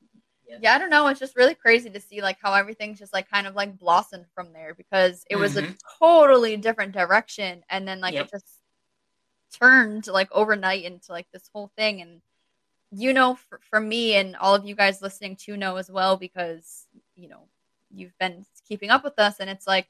Yeah. 0.47 0.57
yeah. 0.61 0.75
I 0.75 0.77
don't 0.77 0.89
know. 0.89 1.07
It's 1.07 1.19
just 1.19 1.35
really 1.35 1.55
crazy 1.55 1.89
to 1.89 1.99
see 1.99 2.21
like 2.21 2.37
how 2.41 2.53
everything's 2.53 2.99
just 2.99 3.13
like 3.13 3.29
kind 3.29 3.47
of 3.47 3.55
like 3.55 3.77
blossomed 3.77 4.25
from 4.33 4.53
there 4.53 4.73
because 4.73 5.25
it 5.29 5.35
was 5.35 5.57
a 5.57 5.63
Mhm. 5.63 5.77
totally 5.99 6.57
different 6.57 6.93
direction 6.93 7.63
and 7.69 7.87
then 7.87 7.99
like 8.01 8.13
Yep. 8.13 8.25
it 8.25 8.31
just 8.31 8.58
turned 9.57 10.07
like 10.07 10.29
overnight 10.31 10.83
into 10.83 11.11
like 11.11 11.27
this 11.31 11.49
whole 11.53 11.71
thing. 11.77 12.01
And 12.01 12.21
you 12.91 13.13
know 13.13 13.35
for, 13.35 13.59
for 13.69 13.79
me 13.79 14.15
and 14.15 14.35
all 14.35 14.55
of 14.55 14.65
you 14.65 14.75
guys 14.75 15.01
listening 15.01 15.35
to 15.35 15.55
know 15.55 15.75
as 15.75 15.91
well 15.91 16.17
because 16.17 16.87
you 17.15 17.29
know 17.29 17.47
you've 17.91 18.17
been 18.19 18.45
keeping 18.67 18.89
up 18.89 19.03
with 19.03 19.17
us. 19.19 19.39
And 19.39 19.49
it's 19.49 19.67
like 19.67 19.87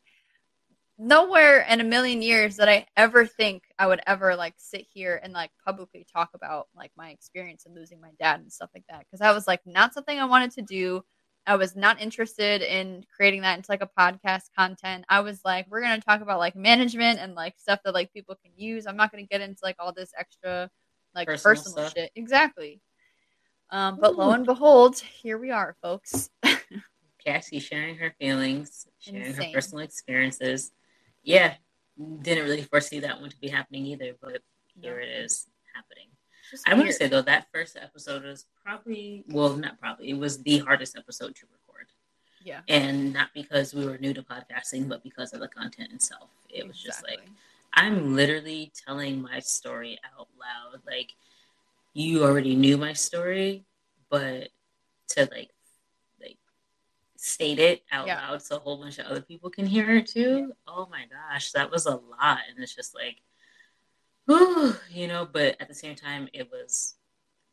nowhere 0.98 1.62
in 1.70 1.80
a 1.80 1.84
million 1.84 2.22
years 2.22 2.58
that 2.58 2.68
I 2.68 2.86
ever 2.98 3.26
think 3.26 3.64
I 3.80 3.88
would 3.88 4.02
ever 4.06 4.36
like 4.36 4.56
sit 4.58 4.86
here 4.94 5.20
and 5.24 5.32
like 5.32 5.52
publicly 5.66 6.06
talk 6.12 6.32
about 6.34 6.68
like 6.76 6.92
my 6.98 7.10
experience 7.12 7.66
in 7.66 7.74
losing 7.74 8.02
my 8.02 8.12
dad 8.20 8.42
and 8.42 8.52
stuff 8.52 8.70
like 8.74 8.84
that. 8.90 9.00
Because 9.00 9.20
that 9.20 9.34
was 9.34 9.48
like 9.48 9.62
not 9.66 9.94
something 9.94 10.20
I 10.20 10.26
wanted 10.26 10.52
to 10.52 10.62
do. 10.62 11.04
I 11.48 11.56
was 11.56 11.76
not 11.76 12.02
interested 12.02 12.62
in 12.62 13.06
creating 13.16 13.42
that 13.42 13.58
into 13.58 13.72
like 13.72 13.82
a 13.82 13.90
podcast 13.98 14.50
content. 14.56 15.06
I 15.10 15.22
was 15.22 15.42
like, 15.44 15.66
we're 15.70 15.82
gonna 15.82 16.02
talk 16.02 16.22
about 16.22 16.40
like 16.40 16.56
management 16.56 17.20
and 17.20 17.34
like 17.36 17.56
stuff 17.58 17.80
that 17.86 17.94
like 17.94 18.14
people 18.14 18.36
can 18.44 18.52
use. 18.56 18.86
I'm 18.86 18.98
not 18.98 19.12
gonna 19.12 19.24
get 19.24 19.42
into 19.42 19.60
like 19.64 19.78
all 19.80 19.94
this 19.94 20.12
extra 20.18 20.70
like 21.16 21.28
Personal 21.28 21.56
personal, 21.56 21.90
shit. 21.90 22.12
Exactly. 22.16 22.82
Um, 23.72 23.98
but 24.00 24.16
lo 24.16 24.32
and 24.32 24.46
behold, 24.46 25.00
here 25.00 25.38
we 25.38 25.52
are, 25.52 25.76
folks. 25.82 26.30
Cassie 27.26 27.60
sharing 27.60 27.98
her 27.98 28.16
feelings, 28.20 28.88
sharing 29.00 29.26
Insane. 29.26 29.48
her 29.48 29.54
personal 29.54 29.84
experiences. 29.84 30.72
Yeah, 31.24 31.56
didn't 32.22 32.46
really 32.46 32.64
foresee 32.64 33.00
that 33.00 33.20
one 33.20 33.30
to 33.30 33.38
be 33.40 33.50
happening 33.50 33.86
either, 33.88 34.14
but 34.22 34.42
here 34.80 35.00
it 35.00 35.10
is 35.10 35.32
Just 35.32 35.50
I 36.68 36.74
want 36.74 36.88
to 36.88 36.94
say 36.94 37.08
though 37.08 37.22
that 37.22 37.48
first 37.54 37.78
episode 37.78 38.24
was 38.24 38.46
probably 38.64 39.24
well, 39.28 39.56
not 39.56 39.80
probably. 39.80 40.10
It 40.10 40.18
was 40.18 40.42
the 40.44 40.60
hardest 40.60 40.98
episode 40.98 41.36
to 41.36 41.46
record, 41.52 41.88
yeah. 42.44 42.62
and 42.68 43.14
not 43.14 43.30
because 43.34 43.74
we 43.74 43.86
were 43.86 43.98
new 43.98 44.14
to 44.14 44.22
podcasting, 44.24 44.88
but 44.88 45.04
because 45.04 45.34
of 45.34 45.40
the 45.40 45.48
content 45.48 45.92
itself. 45.94 46.30
It 46.50 46.68
was 46.68 46.78
just 46.78 47.04
like 47.04 47.22
I'm 47.74 48.16
literally 48.16 48.72
telling 48.86 49.22
my 49.22 49.40
story 49.40 50.00
out 50.18 50.28
loud. 50.40 50.82
Like 50.88 51.12
you 51.94 52.24
already 52.24 52.56
knew 52.56 52.78
my 52.78 52.94
story, 52.94 53.66
but 54.10 54.50
to 55.10 55.22
like 55.32 55.50
like 56.22 56.38
state 57.18 57.60
it 57.60 57.84
out 57.92 58.08
Yeah. 58.08 58.28
loud 58.30 58.42
so 58.42 58.58
a 58.58 58.60
whole 58.60 58.78
bunch 58.78 59.00
of 59.00 59.06
other 59.08 59.22
people 59.22 59.50
can 59.50 59.66
hear 59.66 59.90
it 59.98 60.08
too. 60.08 60.54
Oh 60.68 60.88
my 60.92 61.06
gosh, 61.10 61.52
that 61.52 61.72
was 61.72 61.86
a 61.86 61.96
lot, 61.96 62.40
and 62.50 62.62
it's 62.64 62.76
just 62.76 62.96
like, 62.96 63.18
whew, 64.30 64.76
you 64.92 65.08
know. 65.08 65.28
But 65.32 65.56
at 65.60 65.68
the 65.68 65.74
same 65.74 65.96
time, 65.96 66.28
it 66.34 66.50
was 66.52 66.96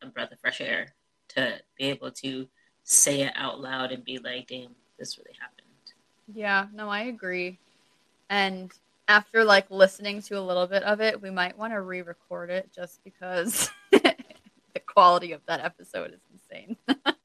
a 0.03 0.07
breath 0.07 0.33
of 0.33 0.41
fresh 0.41 0.61
air 0.61 0.95
to 1.29 1.59
be 1.79 1.85
able 1.85 2.11
to 2.11 2.49
say 2.85 3.23
it 3.23 3.33
out 3.35 3.61
loud 3.61 3.93
and 3.93 4.05
be 4.05 4.19
like, 4.19 4.49
"Damn, 4.49 4.75
this 4.99 5.19
really 5.19 5.37
happened." 5.41 5.67
Yeah, 6.33 6.67
no, 6.75 6.89
I 6.89 7.03
agree. 7.03 7.59
And 8.29 8.73
after 9.09 9.45
like 9.45 9.71
listening 9.71 10.21
to 10.23 10.39
a 10.39 10.41
little 10.41 10.67
bit 10.67 10.83
of 10.83 11.01
it, 11.01 11.23
we 11.23 11.31
might 11.31 11.57
want 11.57 11.73
to 11.73 11.81
re-record 11.81 12.51
it 12.51 12.71
just 12.75 13.03
because 13.05 13.71
the 13.93 14.81
quality 14.87 15.33
of 15.33 15.41
that 15.47 15.61
episode 15.65 16.13
is 16.13 16.21
insane. 16.33 16.77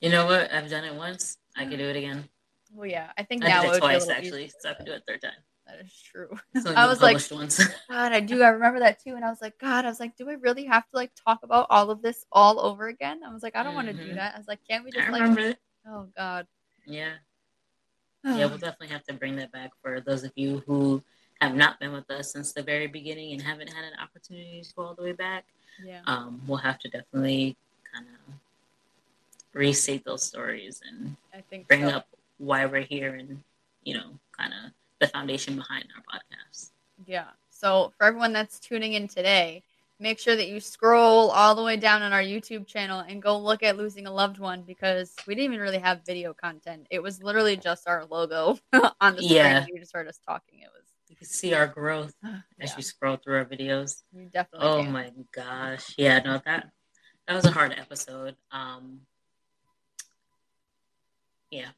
You 0.00 0.10
know 0.10 0.26
what? 0.26 0.52
I've 0.52 0.68
done 0.68 0.84
it 0.84 0.94
once. 0.94 1.38
I 1.56 1.64
can 1.64 1.78
do 1.78 1.86
it 1.88 1.96
again. 1.96 2.28
well, 2.74 2.86
yeah, 2.86 3.10
I 3.16 3.22
think 3.22 3.42
I 3.44 3.48
now 3.48 3.62
did 3.62 3.68
it 3.68 3.68
it 3.68 3.82
would 3.82 3.88
be 3.88 3.94
a 3.94 3.98
twice 3.98 4.08
actually, 4.10 4.52
so 4.60 4.70
I 4.70 4.74
can 4.74 4.84
do 4.84 4.92
it 4.92 4.98
a 4.98 5.10
third 5.10 5.22
time. 5.22 5.32
That 5.66 5.84
is 5.84 5.92
true. 6.00 6.28
Only 6.54 6.70
I 6.76 6.86
was 6.86 7.02
like, 7.02 7.18
once. 7.30 7.58
God, 7.90 8.12
I 8.12 8.20
do. 8.20 8.42
I 8.42 8.48
remember 8.48 8.80
that 8.80 9.02
too. 9.02 9.14
And 9.14 9.24
I 9.24 9.30
was 9.30 9.42
like, 9.42 9.58
God, 9.58 9.84
I 9.84 9.88
was 9.88 9.98
like, 9.98 10.16
do 10.16 10.28
I 10.30 10.34
really 10.34 10.64
have 10.64 10.84
to 10.90 10.96
like 10.96 11.10
talk 11.26 11.40
about 11.42 11.66
all 11.70 11.90
of 11.90 12.02
this 12.02 12.24
all 12.30 12.60
over 12.60 12.86
again? 12.86 13.20
I 13.26 13.32
was 13.32 13.42
like, 13.42 13.56
I 13.56 13.62
don't 13.62 13.74
want 13.74 13.88
to 13.88 13.94
do 13.94 14.14
that. 14.14 14.34
I 14.34 14.38
was 14.38 14.46
like, 14.46 14.60
can't 14.68 14.84
we 14.84 14.92
just 14.92 15.10
like, 15.10 15.56
oh 15.88 16.06
God. 16.16 16.46
Yeah, 16.84 17.14
yeah. 18.24 18.46
We'll 18.46 18.48
definitely 18.58 18.88
have 18.88 19.04
to 19.04 19.14
bring 19.14 19.36
that 19.36 19.50
back 19.50 19.72
for 19.82 20.00
those 20.00 20.22
of 20.22 20.32
you 20.36 20.62
who 20.66 21.02
have 21.40 21.54
not 21.54 21.80
been 21.80 21.92
with 21.92 22.10
us 22.10 22.32
since 22.32 22.52
the 22.52 22.62
very 22.62 22.86
beginning 22.86 23.32
and 23.32 23.42
haven't 23.42 23.68
had 23.72 23.84
an 23.84 23.92
opportunity 24.00 24.62
to 24.62 24.74
go 24.74 24.82
all 24.82 24.94
the 24.94 25.02
way 25.02 25.12
back. 25.12 25.44
yeah. 25.84 26.00
Um, 26.06 26.40
we'll 26.46 26.58
have 26.58 26.78
to 26.80 26.88
definitely 26.88 27.56
kind 27.92 28.06
of 28.06 28.34
restate 29.52 30.04
those 30.04 30.22
stories 30.22 30.80
and 30.88 31.16
I 31.34 31.40
think 31.40 31.66
bring 31.66 31.88
so. 31.88 31.96
up 31.96 32.06
why 32.38 32.66
we're 32.66 32.82
here 32.82 33.14
and 33.14 33.42
you 33.86 33.94
know, 33.94 34.10
kind 34.36 34.52
of 34.52 34.72
the 35.00 35.06
foundation 35.08 35.56
behind 35.56 35.86
our 35.96 36.02
podcast. 36.18 36.70
Yeah. 37.06 37.26
So 37.50 37.92
for 37.98 38.04
everyone 38.06 38.32
that's 38.32 38.58
tuning 38.60 38.94
in 38.94 39.08
today, 39.08 39.62
make 39.98 40.18
sure 40.18 40.36
that 40.36 40.48
you 40.48 40.60
scroll 40.60 41.30
all 41.30 41.54
the 41.54 41.62
way 41.62 41.76
down 41.76 42.02
on 42.02 42.12
our 42.12 42.22
YouTube 42.22 42.66
channel 42.66 43.00
and 43.00 43.22
go 43.22 43.38
look 43.38 43.62
at 43.62 43.76
losing 43.78 44.06
a 44.06 44.12
loved 44.12 44.38
one 44.38 44.62
because 44.62 45.14
we 45.26 45.34
didn't 45.34 45.52
even 45.52 45.60
really 45.60 45.78
have 45.78 46.04
video 46.04 46.34
content. 46.34 46.86
It 46.90 47.02
was 47.02 47.22
literally 47.22 47.56
just 47.56 47.88
our 47.88 48.04
logo 48.06 48.58
on 49.00 49.16
the 49.16 49.22
screen. 49.22 49.30
Yeah. 49.32 49.66
You 49.72 49.78
just 49.78 49.94
heard 49.94 50.06
us 50.08 50.18
talking. 50.26 50.60
It 50.60 50.68
was 50.74 50.84
You 51.08 51.16
can 51.16 51.26
see 51.26 51.54
our 51.54 51.66
growth 51.66 52.14
as 52.60 52.76
you 52.76 52.82
scroll 52.82 53.16
through 53.16 53.36
our 53.36 53.44
videos. 53.46 54.02
you 54.12 54.26
definitely 54.32 54.68
Oh 54.68 54.82
can. 54.82 54.92
my 54.92 55.12
gosh. 55.32 55.94
Yeah, 55.96 56.18
no, 56.20 56.40
that 56.44 56.68
that 57.26 57.34
was 57.34 57.44
a 57.46 57.50
hard 57.50 57.72
episode. 57.78 58.36
Um 58.50 59.00
yeah. 61.50 61.68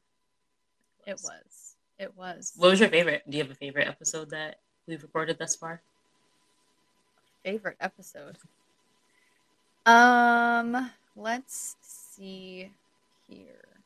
It 1.05 1.13
was. 1.13 1.23
It 1.23 1.31
was. 1.45 1.68
What 1.99 2.69
was 2.69 2.79
your 2.79 2.89
favorite? 2.89 3.23
Do 3.29 3.37
you 3.37 3.43
have 3.43 3.51
a 3.51 3.55
favorite 3.55 3.87
episode 3.87 4.29
that 4.31 4.57
we've 4.87 5.03
recorded 5.03 5.37
thus 5.37 5.55
far? 5.55 5.81
favorite 7.43 7.77
episode. 7.79 8.37
Um, 9.85 10.91
let's 11.15 11.75
see 11.81 12.71
here. 13.27 13.81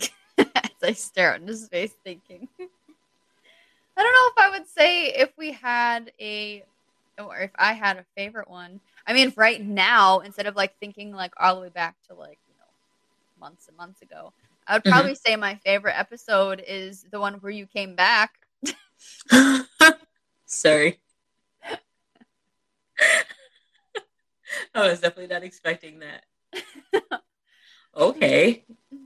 As 0.38 0.70
I 0.82 0.92
stare 0.92 1.34
into 1.34 1.56
space, 1.56 1.92
thinking. 2.04 2.48
I 2.58 4.02
don't 4.02 4.12
know 4.12 4.30
if 4.30 4.38
I 4.38 4.50
would 4.58 4.68
say 4.68 5.06
if 5.08 5.30
we 5.36 5.52
had 5.52 6.12
a, 6.20 6.64
or 7.18 7.38
if 7.38 7.50
I 7.56 7.72
had 7.72 7.96
a 7.96 8.06
favorite 8.16 8.48
one. 8.48 8.80
I 9.06 9.12
mean, 9.12 9.32
right 9.36 9.60
now, 9.64 10.20
instead 10.20 10.46
of 10.46 10.56
like 10.56 10.74
thinking 10.78 11.12
like 11.12 11.32
all 11.38 11.56
the 11.56 11.62
way 11.62 11.68
back 11.68 11.96
to 12.08 12.14
like 12.14 12.38
you 12.46 12.54
know 12.58 12.64
months 13.40 13.68
and 13.68 13.76
months 13.76 14.02
ago, 14.02 14.32
I 14.68 14.74
would 14.76 14.84
Mhm. 14.84 14.90
probably 14.92 15.14
say 15.14 15.36
my 15.36 15.56
favorite 15.64 15.98
episode 15.98 16.62
is 16.66 17.04
the 17.10 17.18
one 17.20 17.34
where 17.40 17.52
you 17.52 17.66
came 17.66 17.96
back 17.96 18.32
Sorry. 20.46 21.00
I 24.74 24.88
was 24.88 25.00
definitely 25.00 25.32
not 25.32 25.44
expecting 25.44 26.00
that. 26.00 26.24
Okay. 27.96 28.64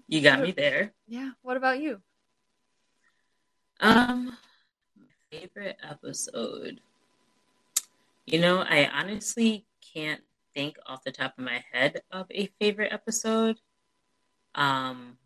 You 0.08 0.20
got 0.20 0.40
me 0.40 0.52
there. 0.52 0.92
Yeah. 1.08 1.30
What 1.42 1.56
about 1.56 1.80
you? 1.80 2.00
Um 3.80 4.36
favorite 5.30 5.78
episode. 5.82 6.80
You 8.26 8.40
know, 8.40 8.58
I 8.68 8.88
honestly 8.92 9.66
can't 9.94 10.22
think 10.54 10.76
off 10.86 11.04
the 11.04 11.12
top 11.12 11.34
of 11.38 11.44
my 11.44 11.64
head 11.72 12.02
of 12.10 12.26
a 12.30 12.46
favorite 12.60 12.92
episode. 12.92 13.58
Um 14.54 15.18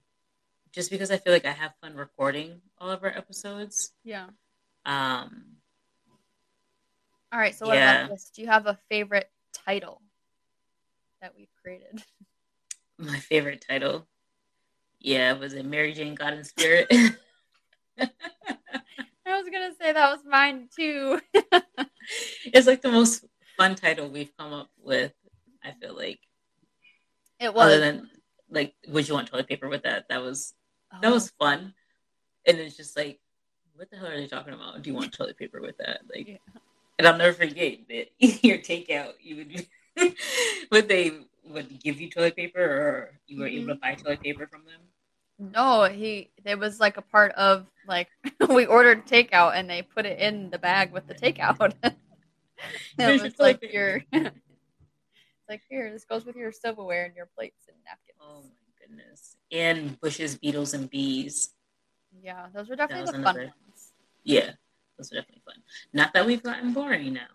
just 0.76 0.90
because 0.90 1.10
I 1.10 1.16
feel 1.16 1.32
like 1.32 1.46
I 1.46 1.52
have 1.52 1.72
fun 1.80 1.96
recording 1.96 2.60
all 2.78 2.90
of 2.90 3.02
our 3.02 3.08
episodes. 3.08 3.92
Yeah. 4.04 4.26
Um 4.84 5.56
All 7.32 7.38
right. 7.40 7.54
So 7.54 7.66
what 7.66 7.76
Yeah. 7.76 8.02
about 8.04 8.10
this? 8.10 8.30
Do 8.36 8.42
you 8.42 8.48
have 8.48 8.66
a 8.66 8.78
favorite 8.90 9.30
title 9.54 10.02
that 11.22 11.34
we've 11.34 11.48
created? 11.62 12.04
my 12.98 13.18
favorite 13.18 13.64
title. 13.66 14.06
Yeah, 15.00 15.32
was 15.32 15.54
it 15.54 15.64
Mary 15.64 15.94
Jane 15.94 16.14
God 16.14 16.34
in 16.34 16.44
Spirit? 16.44 16.88
I 17.98 18.08
was 19.26 19.46
gonna 19.50 19.72
say 19.80 19.92
that 19.94 20.10
was 20.12 20.20
mine 20.28 20.68
too. 20.76 21.18
it's 22.52 22.66
like 22.66 22.82
the 22.82 22.92
most 22.92 23.24
fun 23.56 23.74
title 23.76 24.08
we've 24.08 24.36
come 24.36 24.52
up 24.52 24.68
with. 24.78 25.12
I 25.64 25.72
feel 25.80 25.96
like, 25.96 26.20
It 27.40 27.52
was. 27.54 27.64
other 27.64 27.80
than 27.80 28.10
like, 28.50 28.74
would 28.88 29.08
you 29.08 29.14
want 29.14 29.28
toilet 29.28 29.48
paper 29.48 29.68
with 29.68 29.82
that? 29.84 30.08
That 30.10 30.22
was 30.22 30.52
that 31.02 31.10
Oh, 31.10 31.14
was 31.14 31.30
fun, 31.38 31.74
and 32.46 32.58
it's 32.58 32.76
just 32.76 32.96
like, 32.96 33.20
what 33.74 33.90
the 33.90 33.96
hell 33.96 34.08
are 34.08 34.16
they 34.16 34.26
talking 34.26 34.54
about? 34.54 34.82
Do 34.82 34.90
you 34.90 34.96
want 34.96 35.12
toilet 35.12 35.36
paper 35.36 35.60
with 35.60 35.76
that? 35.78 36.00
Like, 36.14 36.28
Yeah. 36.28 36.36
and 36.98 37.06
I'll 37.06 37.16
never 37.16 37.32
forget 37.32 37.78
that 37.88 38.08
your 38.44 38.58
takeout. 38.58 39.12
You 39.20 39.36
would, 39.36 39.66
would 40.70 40.88
they 40.88 41.12
would 41.44 41.80
give 41.80 42.00
you 42.00 42.10
toilet 42.10 42.36
paper, 42.36 42.62
or 42.62 43.20
you 43.26 43.40
were 43.40 43.46
able 43.46 43.68
to 43.68 43.74
mm-hmm. 43.74 43.80
buy 43.80 43.94
toilet 43.94 44.22
paper 44.22 44.46
from 44.46 44.64
them? 44.64 44.80
no, 45.38 45.84
he. 45.84 46.30
It 46.44 46.58
was 46.58 46.80
like 46.80 46.96
a 46.96 47.02
part 47.02 47.32
of 47.32 47.66
like 47.86 48.08
we 48.48 48.66
ordered 48.66 49.06
takeout 49.06 49.54
and 49.54 49.68
they 49.68 49.82
put 49.82 50.06
it 50.06 50.18
in 50.18 50.50
the 50.50 50.58
bag 50.58 50.92
with 50.92 51.06
the 51.06 51.14
takeout. 51.14 51.74
It 52.98 53.22
was 53.22 53.38
like 53.38 53.60
your. 53.72 54.02
it's 54.12 54.40
like 55.48 55.62
here. 55.68 55.92
This 55.92 56.04
goes 56.04 56.24
with 56.24 56.36
your 56.36 56.52
silverware 56.52 57.04
and 57.04 57.14
your 57.14 57.28
plates 57.36 57.64
and 57.68 57.76
napkins. 57.84 58.18
Oh 58.20 58.42
my 58.42 58.65
goodness! 58.86 59.36
And 59.52 60.00
bushes, 60.00 60.36
beetles, 60.36 60.74
and 60.74 60.88
bees. 60.90 61.50
Yeah, 62.22 62.46
those 62.54 62.68
were 62.68 62.76
definitely 62.76 63.06
the 63.06 63.22
fun 63.22 63.36
ones. 63.36 63.92
Yeah, 64.24 64.52
those 64.96 65.12
are 65.12 65.16
definitely 65.16 65.42
fun. 65.44 65.62
Not 65.92 66.12
that 66.14 66.26
we've 66.26 66.42
gotten 66.42 66.72
boring 66.72 67.12
now, 67.14 67.28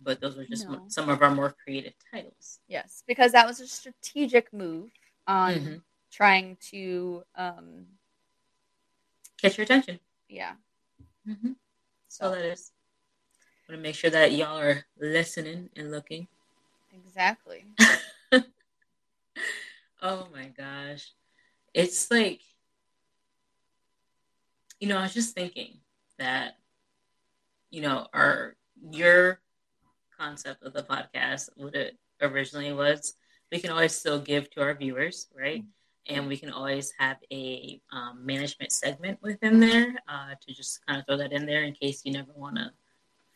but 0.00 0.20
those 0.20 0.36
were 0.36 0.44
just 0.44 0.68
No. 0.68 0.82
some 0.88 1.08
of 1.08 1.22
our 1.22 1.30
more 1.34 1.52
creative 1.64 1.94
titles. 2.10 2.60
Yes, 2.68 3.02
because 3.06 3.32
that 3.32 3.46
was 3.46 3.60
a 3.60 3.66
strategic 3.66 4.52
move 4.52 4.90
on 5.26 5.54
Mhm. 5.54 5.82
trying 6.10 6.56
to, 6.70 7.24
um, 7.34 7.98
Catch 9.38 9.58
your 9.58 9.64
attention. 9.64 10.00
yeah. 10.28 10.56
Mm-hmm. 11.26 11.52
So 12.08 12.30
So 12.30 12.30
that 12.30 12.44
is. 12.44 12.72
Want 13.68 13.78
to 13.78 13.82
make 13.82 13.96
sure 13.96 14.10
that 14.10 14.32
y'all 14.32 14.58
are 14.58 14.86
listening 14.96 15.70
and 15.76 15.90
looking. 15.90 16.28
exactly. 16.92 17.64
Oh 20.02 20.28
my 20.32 20.46
gosh, 20.56 21.12
it's 21.72 22.10
like, 22.10 22.40
you 24.78 24.88
know, 24.88 24.98
I 24.98 25.02
was 25.02 25.14
just 25.14 25.34
thinking 25.34 25.78
that, 26.18 26.58
you 27.70 27.80
know, 27.80 28.06
our 28.12 28.56
your 28.90 29.40
concept 30.18 30.62
of 30.62 30.72
the 30.72 30.82
podcast, 30.82 31.48
what 31.56 31.74
it 31.74 31.96
originally 32.20 32.72
was, 32.72 33.14
we 33.50 33.58
can 33.58 33.70
always 33.70 33.94
still 33.94 34.20
give 34.20 34.50
to 34.50 34.62
our 34.62 34.74
viewers, 34.74 35.28
right? 35.36 35.64
And 36.08 36.28
we 36.28 36.36
can 36.36 36.50
always 36.50 36.92
have 36.98 37.16
a 37.32 37.80
um, 37.90 38.24
management 38.24 38.72
segment 38.72 39.18
within 39.22 39.60
there 39.60 39.94
uh, 40.08 40.34
to 40.40 40.54
just 40.54 40.84
kind 40.86 41.00
of 41.00 41.06
throw 41.06 41.16
that 41.16 41.32
in 41.32 41.46
there 41.46 41.64
in 41.64 41.72
case 41.72 42.02
you 42.04 42.12
never 42.12 42.32
want 42.34 42.56
to 42.56 42.70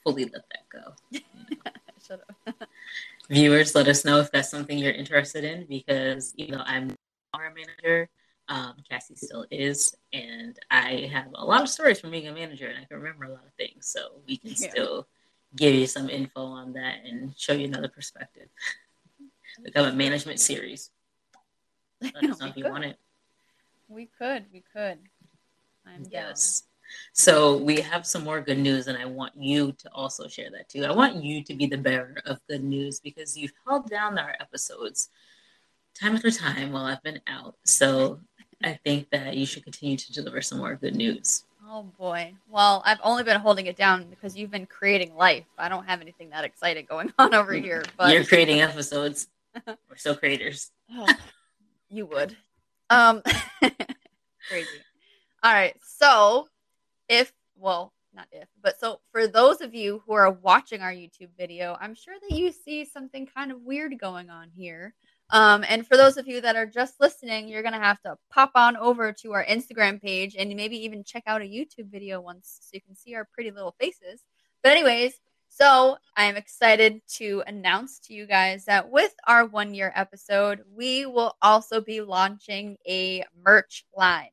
fully 0.05 0.25
let 0.25 0.45
that 0.51 0.69
go. 0.71 1.19
Shut 2.07 2.23
up. 2.47 2.55
Viewers, 3.31 3.77
let 3.77 3.87
us 3.87 4.05
know 4.05 4.19
if 4.19 4.33
that's 4.33 4.51
something 4.51 4.77
you're 4.77 4.91
interested 4.93 5.45
in 5.45 5.65
because, 5.69 6.35
you 6.37 6.49
know, 6.49 6.63
I'm 6.67 6.97
our 7.33 7.55
manager. 7.55 8.11
Um, 8.49 8.75
Cassie 8.91 9.15
still 9.15 9.47
is, 9.53 9.95
and 10.13 10.59
I 10.69 11.09
have 11.13 11.29
a 11.37 11.45
lot 11.45 11.63
of 11.63 11.69
stories 11.69 12.01
from 12.01 12.11
being 12.11 12.27
a 12.27 12.33
manager, 12.33 12.67
and 12.67 12.77
I 12.77 12.85
can 12.87 12.97
remember 12.97 13.27
a 13.27 13.29
lot 13.29 13.45
of 13.47 13.53
things. 13.57 13.87
So 13.87 14.21
we 14.27 14.37
can 14.39 14.51
Yeah. 14.57 14.71
still 14.71 15.09
give 15.55 15.77
you 15.77 15.87
some 15.87 16.11
info 16.11 16.43
on 16.43 16.73
that 16.73 17.05
and 17.05 17.33
show 17.39 17.53
you 17.53 17.67
another 17.67 17.89
perspective. 17.89 18.49
Become 19.63 19.87
a 19.87 19.93
management 19.93 20.41
series. 20.41 20.91
Let 22.01 22.17
us 22.17 22.23
know 22.41 22.49
if 22.49 22.57
you 22.57 22.65
could. 22.65 22.73
want 22.73 22.85
it. 22.85 22.99
We 23.87 24.07
could. 24.07 24.47
We 24.53 24.65
could. 24.73 24.99
I'm 25.87 26.07
Yes. 26.11 26.65
So 27.13 27.57
we 27.57 27.81
have 27.81 28.07
some 28.07 28.25
more 28.25 28.41
good 28.41 28.59
news, 28.59 28.87
and 28.87 28.97
I 28.97 29.05
want 29.05 29.33
you 29.37 29.73
to 29.73 29.91
also 29.93 30.29
share 30.29 30.51
that 30.53 30.69
too. 30.69 30.85
I 30.85 30.93
want 30.93 31.23
you 31.23 31.43
to 31.45 31.55
be 31.55 31.67
the 31.67 31.79
bearer 31.79 32.17
of 32.27 32.41
good 32.49 32.63
news 32.65 33.01
because 33.01 33.37
you've 33.37 33.53
held 33.67 33.89
down 33.89 34.19
our 34.19 34.35
episodes 34.41 35.11
time 36.01 36.15
after 36.15 36.31
time 36.31 36.73
while 36.73 36.85
I've 36.85 37.03
been 37.03 37.21
out. 37.27 37.57
So 37.65 38.21
I 38.63 38.79
think 38.85 39.11
that 39.11 39.37
you 39.37 39.47
should 39.47 39.65
continue 39.65 39.97
to 39.97 40.13
deliver 40.13 40.41
some 40.41 40.59
more 40.59 40.75
good 40.75 40.95
news. 40.95 41.45
Oh 41.69 41.85
boy. 41.99 42.35
Well, 42.49 42.83
I've 42.85 43.01
only 43.03 43.23
been 43.23 43.41
holding 43.41 43.67
it 43.67 43.77
down 43.77 44.07
because 44.09 44.37
you've 44.37 44.51
been 44.51 44.67
creating 44.67 45.15
life. 45.15 45.45
I 45.59 45.69
don't 45.69 45.87
have 45.87 46.01
anything 46.01 46.31
that 46.31 46.45
exciting 46.45 46.87
going 46.89 47.13
on 47.19 47.35
over 47.35 47.53
here, 47.53 47.85
but 47.97 48.13
You're 48.13 48.25
creating 48.25 48.61
episodes. 48.61 49.29
We're 49.67 49.97
still 49.97 50.17
creators. 50.17 50.71
Oh, 50.93 51.07
you 51.89 52.07
would. 52.07 52.37
Um, 52.89 53.23
crazy. 54.49 54.69
All 55.43 55.53
right. 55.53 55.75
So, 55.83 56.49
if, 57.11 57.33
well, 57.57 57.93
not 58.15 58.27
if, 58.33 58.49
but 58.63 58.81
so 58.81 59.01
for 59.13 59.27
those 59.27 59.61
of 59.61 59.75
you 59.75 60.03
who 60.07 60.15
are 60.15 60.31
watching 60.31 60.81
our 60.81 60.93
YouTube 60.93 61.31
video, 61.39 61.77
I'm 61.81 61.95
sure 61.95 62.15
that 62.23 62.37
you 62.37 62.53
see 62.53 62.85
something 62.85 63.27
kind 63.27 63.53
of 63.53 63.61
weird 63.63 63.99
going 63.99 64.31
on 64.31 64.51
here. 64.57 64.95
Um, 65.31 65.65
and 65.69 65.87
for 65.87 65.97
those 65.97 66.17
of 66.17 66.27
you 66.27 66.41
that 66.41 66.57
are 66.57 66.67
just 66.67 67.01
listening, 67.01 67.47
you're 67.47 67.63
going 67.63 67.75
to 67.75 67.79
have 67.79 68.01
to 68.03 68.17
pop 68.31 68.53
on 68.55 68.77
over 68.77 69.13
to 69.13 69.33
our 69.33 69.45
Instagram 69.45 70.01
page 70.01 70.35
and 70.37 70.55
maybe 70.57 70.77
even 70.85 71.05
check 71.05 71.23
out 71.27 71.43
a 71.43 71.45
YouTube 71.45 71.91
video 71.91 72.21
once 72.21 72.59
so 72.63 72.71
you 72.73 72.81
can 72.81 72.97
see 72.97 73.15
our 73.15 73.29
pretty 73.33 73.51
little 73.51 73.77
faces. 73.79 74.25
But, 74.63 74.73
anyways, 74.73 75.21
so 75.49 75.99
I'm 76.17 76.37
excited 76.37 77.01
to 77.17 77.45
announce 77.47 78.01
to 78.01 78.15
you 78.15 78.27
guys 78.27 78.65
that 78.65 78.91
with 78.91 79.15
our 79.27 79.47
one 79.47 79.73
year 79.73 79.93
episode, 79.95 80.63
we 80.75 81.07
will 81.07 81.37
also 81.43 81.81
be 81.81 82.01
launching 82.01 82.77
a 82.89 83.25
merch 83.45 83.85
line. 83.97 84.31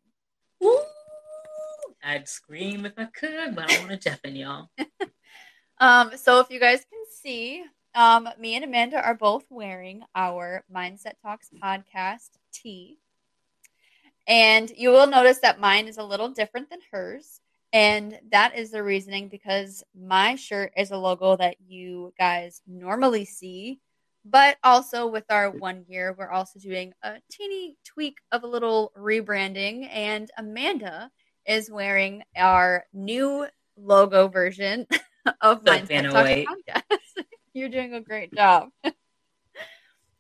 I'd 2.08 2.30
scream 2.30 2.86
if 2.86 2.94
I 2.98 3.06
could, 3.06 3.54
but 3.54 3.66
I 3.66 3.76
don't 3.76 3.90
want 3.90 4.02
to 4.02 4.10
deafen 4.10 4.36
y'all. 4.36 4.70
Um, 5.80 6.18
so 6.18 6.40
if 6.40 6.50
you 6.50 6.60
guys 6.60 6.80
can 6.80 7.04
see, 7.22 7.64
um, 7.94 8.28
me 8.40 8.56
and 8.56 8.66
Amanda 8.66 9.00
are 9.00 9.14
both 9.14 9.46
wearing 9.52 10.02
our 10.16 10.64
Mindset 10.76 11.14
Talks 11.22 11.52
podcast 11.64 12.30
tee. 12.52 12.98
And 14.26 14.72
you 14.76 14.90
will 14.90 15.06
notice 15.06 15.38
that 15.42 15.60
mine 15.60 15.88
is 15.88 16.00
a 16.00 16.04
little 16.04 16.30
different 16.30 16.72
than 16.72 16.80
hers. 16.92 17.42
And 17.74 18.20
that 18.32 18.58
is 18.58 18.72
the 18.72 18.82
reasoning 18.82 19.28
because 19.28 19.84
my 19.96 20.34
shirt 20.34 20.72
is 20.76 20.90
a 20.90 20.98
logo 20.98 21.36
that 21.36 21.58
you 21.68 22.12
guys 22.18 22.64
normally 22.66 23.26
see. 23.26 23.80
But 24.26 24.58
also 24.64 25.06
with 25.06 25.26
our 25.30 25.52
one 25.52 25.86
year, 25.88 26.16
we're 26.18 26.32
also 26.32 26.60
doing 26.60 26.94
a 27.04 27.18
teeny 27.30 27.78
tweak 27.86 28.18
of 28.32 28.44
a 28.44 28.48
little 28.48 28.92
rebranding. 28.98 29.88
And 29.92 30.32
Amanda 30.40 31.12
is 31.48 31.72
wearing 31.72 32.24
our 32.36 32.86
new 32.94 33.48
logo 33.78 34.28
version 34.28 34.86
of 35.42 35.64
The 35.64 35.72
Mindset 35.72 35.88
Vanna 35.88 36.12
Talks 36.12 36.30
podcast. 36.30 37.26
You're 37.54 37.70
doing 37.70 37.94
a 37.94 38.02
great 38.02 38.34
job. 38.34 38.70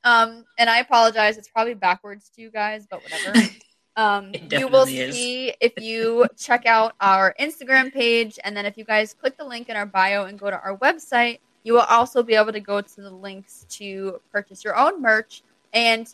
um, 0.03 0.45
and 0.57 0.69
I 0.69 0.79
apologize. 0.79 1.37
It's 1.37 1.49
probably 1.49 1.75
backwards 1.75 2.29
to 2.35 2.41
you 2.41 2.49
guys, 2.49 2.87
but 2.89 3.03
whatever. 3.03 3.47
Um, 3.95 4.31
you 4.51 4.67
will 4.67 4.83
is. 4.83 5.15
see 5.15 5.53
if 5.59 5.73
you 5.81 6.27
check 6.37 6.65
out 6.65 6.93
our 7.01 7.35
Instagram 7.39 7.91
page, 7.91 8.39
and 8.43 8.55
then 8.55 8.65
if 8.65 8.77
you 8.77 8.83
guys 8.83 9.13
click 9.13 9.37
the 9.37 9.43
link 9.43 9.69
in 9.69 9.75
our 9.75 9.87
bio 9.87 10.25
and 10.25 10.39
go 10.39 10.49
to 10.49 10.59
our 10.59 10.77
website, 10.77 11.39
you 11.63 11.73
will 11.73 11.81
also 11.81 12.23
be 12.23 12.35
able 12.35 12.53
to 12.53 12.59
go 12.59 12.79
to 12.79 13.01
the 13.01 13.09
links 13.09 13.65
to 13.69 14.21
purchase 14.31 14.63
your 14.63 14.77
own 14.77 15.01
merch. 15.01 15.43
And 15.73 16.07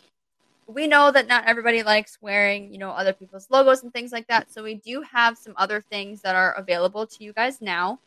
we 0.68 0.88
know 0.88 1.12
that 1.12 1.28
not 1.28 1.46
everybody 1.46 1.84
likes 1.84 2.18
wearing, 2.22 2.72
you 2.72 2.78
know, 2.78 2.92
other 2.92 3.14
people's 3.14 3.48
logos 3.50 3.84
and 3.84 3.92
things 3.94 4.12
like 4.12 4.28
that. 4.28 4.52
So 4.52 4.64
we 4.64 4.76
do 4.76 5.02
have 5.02 5.38
some 5.38 5.54
other 5.58 5.82
things 5.82 6.22
that 6.22 6.36
are 6.36 6.54
available 6.54 7.06
to 7.06 7.24
you 7.24 7.34
guys 7.34 7.62
now, 7.62 8.00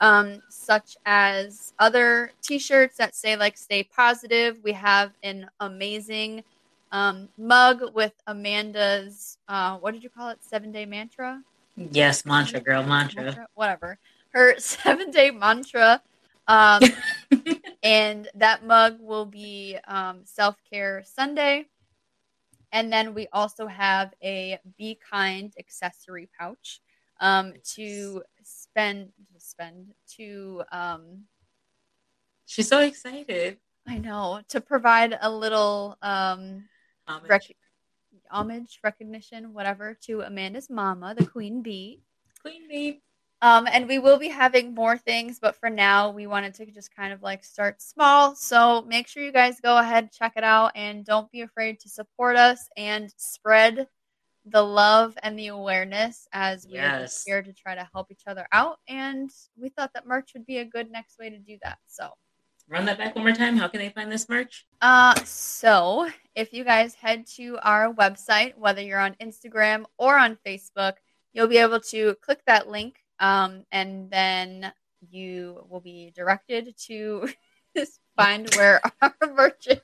um, 0.00 0.42
such 0.48 0.96
as 1.06 1.72
other 1.78 2.30
T-shirts 2.42 2.96
that 2.98 3.14
say 3.14 3.36
like 3.36 3.56
"Stay 3.56 3.82
Positive." 3.84 4.58
We 4.62 4.72
have 4.72 5.12
an 5.22 5.48
amazing 5.60 6.44
um, 6.92 7.28
mug 7.36 7.82
with 7.94 8.12
Amanda's 8.26 9.38
uh, 9.48 9.76
what 9.78 9.92
did 9.92 10.02
you 10.04 10.10
call 10.10 10.28
it? 10.30 10.38
Seven 10.42 10.70
day 10.72 10.86
mantra 10.86 11.42
Yes, 11.76 12.24
mantra, 12.24 12.60
girl, 12.60 12.84
mantra. 12.84 13.48
whatever. 13.54 13.98
Her 14.32 14.54
seven 14.58 15.10
day 15.10 15.30
mantra. 15.30 16.00
Um, 16.46 16.82
and 17.82 18.28
that 18.34 18.64
mug 18.64 18.98
will 19.00 19.26
be 19.26 19.78
um, 19.86 20.20
self 20.24 20.56
care 20.70 21.02
Sunday. 21.04 21.66
And 22.74 22.92
then 22.92 23.14
we 23.14 23.28
also 23.32 23.68
have 23.68 24.12
a 24.20 24.58
Be 24.76 24.98
Kind 25.10 25.54
accessory 25.60 26.28
pouch 26.36 26.80
um, 27.20 27.54
to 27.74 28.24
spend, 28.42 29.12
to 29.32 29.40
spend, 29.40 29.94
to, 30.16 30.64
um, 30.72 31.22
She's 32.46 32.68
so 32.68 32.80
excited. 32.80 33.58
I 33.86 33.98
know, 33.98 34.40
to 34.48 34.60
provide 34.60 35.16
a 35.20 35.30
little 35.30 35.96
um, 36.02 36.64
Homage. 37.06 37.30
rec- 37.30 37.56
homage, 38.28 38.80
recognition, 38.82 39.54
whatever, 39.54 39.96
to 40.06 40.22
Amanda's 40.22 40.68
mama, 40.68 41.14
the 41.16 41.26
queen 41.26 41.62
bee. 41.62 42.00
Queen 42.42 42.68
bee. 42.68 43.02
Um, 43.44 43.68
and 43.70 43.86
we 43.86 43.98
will 43.98 44.18
be 44.18 44.28
having 44.28 44.74
more 44.74 44.96
things, 44.96 45.38
but 45.38 45.54
for 45.54 45.68
now, 45.68 46.10
we 46.10 46.26
wanted 46.26 46.54
to 46.54 46.64
just 46.64 46.96
kind 46.96 47.12
of 47.12 47.22
like 47.22 47.44
start 47.44 47.82
small. 47.82 48.34
So 48.34 48.80
make 48.88 49.06
sure 49.06 49.22
you 49.22 49.32
guys 49.32 49.60
go 49.60 49.76
ahead, 49.76 50.10
check 50.12 50.32
it 50.36 50.44
out, 50.44 50.72
and 50.74 51.04
don't 51.04 51.30
be 51.30 51.42
afraid 51.42 51.78
to 51.80 51.90
support 51.90 52.36
us 52.36 52.70
and 52.78 53.12
spread 53.18 53.86
the 54.46 54.62
love 54.62 55.18
and 55.22 55.38
the 55.38 55.48
awareness 55.48 56.26
as 56.32 56.66
we 56.66 56.78
are 56.78 57.06
here 57.26 57.42
to 57.42 57.52
try 57.52 57.74
to 57.74 57.86
help 57.92 58.10
each 58.10 58.22
other 58.26 58.46
out. 58.50 58.78
And 58.88 59.30
we 59.60 59.68
thought 59.68 59.92
that 59.92 60.06
merch 60.06 60.30
would 60.32 60.46
be 60.46 60.58
a 60.58 60.64
good 60.64 60.90
next 60.90 61.18
way 61.18 61.28
to 61.28 61.38
do 61.38 61.58
that. 61.62 61.76
So, 61.86 62.12
Run 62.66 62.86
that 62.86 62.96
back 62.96 63.14
one 63.14 63.24
more 63.26 63.34
time. 63.34 63.58
How 63.58 63.68
can 63.68 63.80
they 63.80 63.90
find 63.90 64.10
this 64.10 64.26
merch? 64.26 64.64
uh, 64.80 65.14
so 65.26 66.08
if 66.34 66.54
you 66.54 66.64
guys 66.64 66.94
head 66.94 67.26
to 67.36 67.58
our 67.62 67.92
website, 67.92 68.56
whether 68.56 68.80
you're 68.80 68.98
on 68.98 69.16
Instagram 69.20 69.84
or 69.98 70.16
on 70.16 70.38
Facebook, 70.46 70.94
you'll 71.34 71.46
be 71.46 71.58
able 71.58 71.80
to 71.80 72.14
click 72.22 72.40
that 72.46 72.70
link, 72.70 73.03
um, 73.18 73.64
and 73.72 74.10
then 74.10 74.72
you 75.10 75.64
will 75.68 75.80
be 75.80 76.12
directed 76.14 76.74
to 76.86 77.28
find 78.16 78.52
where 78.54 78.80
our 79.02 79.14
merch 79.34 79.66
is. 79.68 79.78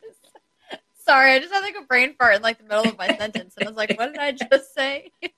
Sorry, 1.05 1.33
I 1.33 1.41
just 1.41 1.53
had 1.53 1.63
like 1.63 1.75
a 1.81 1.87
brain 1.87 2.15
fart 2.15 2.37
in 2.37 2.43
like 2.43 2.59
the 2.59 2.65
middle 2.65 2.87
of 2.87 2.97
my 2.97 3.09
sentence, 3.17 3.55
and 3.57 3.67
I 3.67 3.71
was 3.71 3.77
like, 3.77 3.99
"What 3.99 4.13
did 4.13 4.19
I 4.21 4.33
just 4.33 4.75
say?" 4.75 5.11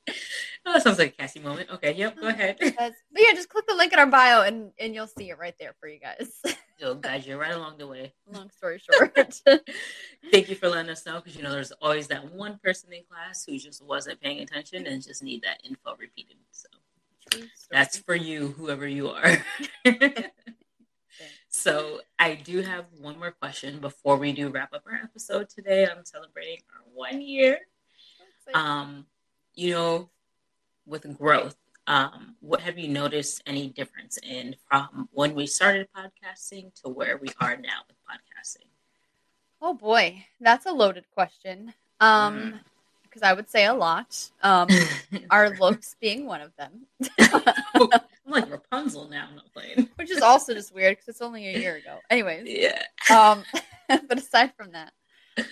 Oh, 0.64 0.72
that 0.74 0.82
sounds 0.84 0.98
like 0.98 1.08
a 1.08 1.16
Cassie 1.16 1.40
moment. 1.40 1.70
Okay, 1.72 1.92
yep, 1.92 2.20
go 2.20 2.28
ahead. 2.28 2.56
But 2.60 2.94
yeah, 3.16 3.32
just 3.34 3.48
click 3.48 3.66
the 3.66 3.74
link 3.74 3.92
in 3.92 3.98
our 3.98 4.06
bio, 4.06 4.42
and 4.42 4.70
and 4.78 4.94
you'll 4.94 5.08
see 5.08 5.30
it 5.30 5.38
right 5.38 5.54
there 5.58 5.74
for 5.80 5.88
you 5.88 5.98
guys. 5.98 6.40
You'll 6.78 6.94
guide 6.94 7.26
you 7.26 7.36
right 7.36 7.54
along 7.54 7.78
the 7.78 7.86
way. 7.88 8.12
Long 8.32 8.48
story 8.50 8.78
short. 8.78 9.40
Thank 10.30 10.48
you 10.48 10.54
for 10.54 10.68
letting 10.68 10.90
us 10.90 11.04
know 11.04 11.16
because 11.16 11.36
you 11.36 11.42
know 11.42 11.50
there's 11.50 11.72
always 11.72 12.06
that 12.08 12.32
one 12.32 12.58
person 12.62 12.92
in 12.92 13.02
class 13.10 13.44
who 13.44 13.58
just 13.58 13.84
wasn't 13.84 14.20
paying 14.20 14.40
attention 14.40 14.86
and 14.86 15.02
just 15.02 15.22
need 15.22 15.42
that 15.42 15.60
info 15.64 15.96
repeated. 15.96 16.36
So. 16.52 16.68
That's 17.70 17.98
for 17.98 18.14
you, 18.14 18.48
whoever 18.48 18.86
you 18.86 19.08
are. 19.10 19.38
so 21.48 22.00
I 22.18 22.34
do 22.34 22.62
have 22.62 22.86
one 22.98 23.18
more 23.18 23.32
question 23.32 23.78
before 23.80 24.16
we 24.16 24.32
do 24.32 24.48
wrap 24.48 24.72
up 24.72 24.82
our 24.86 24.94
episode 25.02 25.48
today. 25.48 25.86
I'm 25.86 26.04
celebrating 26.04 26.58
our 26.74 26.82
one 26.92 27.20
year. 27.20 27.58
Um, 28.54 29.06
you 29.54 29.70
know, 29.72 30.10
with 30.86 31.16
growth, 31.18 31.56
um, 31.86 32.36
what 32.40 32.60
have 32.60 32.78
you 32.78 32.88
noticed 32.88 33.42
any 33.46 33.68
difference 33.68 34.18
in 34.22 34.56
from 34.68 35.08
when 35.12 35.34
we 35.34 35.46
started 35.46 35.88
podcasting 35.96 36.74
to 36.82 36.88
where 36.88 37.16
we 37.18 37.28
are 37.40 37.56
now 37.56 37.80
with 37.88 37.96
podcasting? 38.08 38.66
Oh 39.60 39.74
boy, 39.74 40.24
that's 40.40 40.66
a 40.66 40.72
loaded 40.72 41.04
question. 41.14 41.74
Um, 42.00 42.34
Mm. 42.36 42.60
Because 43.12 43.22
I 43.28 43.34
would 43.34 43.50
say 43.50 43.66
a 43.66 43.74
lot. 43.74 44.30
Um, 44.42 44.68
our 45.30 45.50
looks 45.50 45.94
being 46.00 46.26
one 46.26 46.40
of 46.40 46.52
them, 46.56 46.86
I'm 47.20 47.90
like 48.26 48.50
Rapunzel 48.50 49.08
now. 49.08 49.26
I'm 49.28 49.36
not 49.36 49.52
playing. 49.52 49.88
which 49.96 50.10
is 50.10 50.22
also 50.22 50.54
just 50.54 50.74
weird 50.74 50.96
because 50.96 51.08
it's 51.08 51.20
only 51.22 51.46
a 51.48 51.58
year 51.58 51.76
ago. 51.76 51.98
Anyways, 52.10 52.46
Yeah. 52.48 52.82
um, 53.10 53.44
but 54.08 54.18
aside 54.18 54.52
from 54.56 54.72
that, 54.72 54.92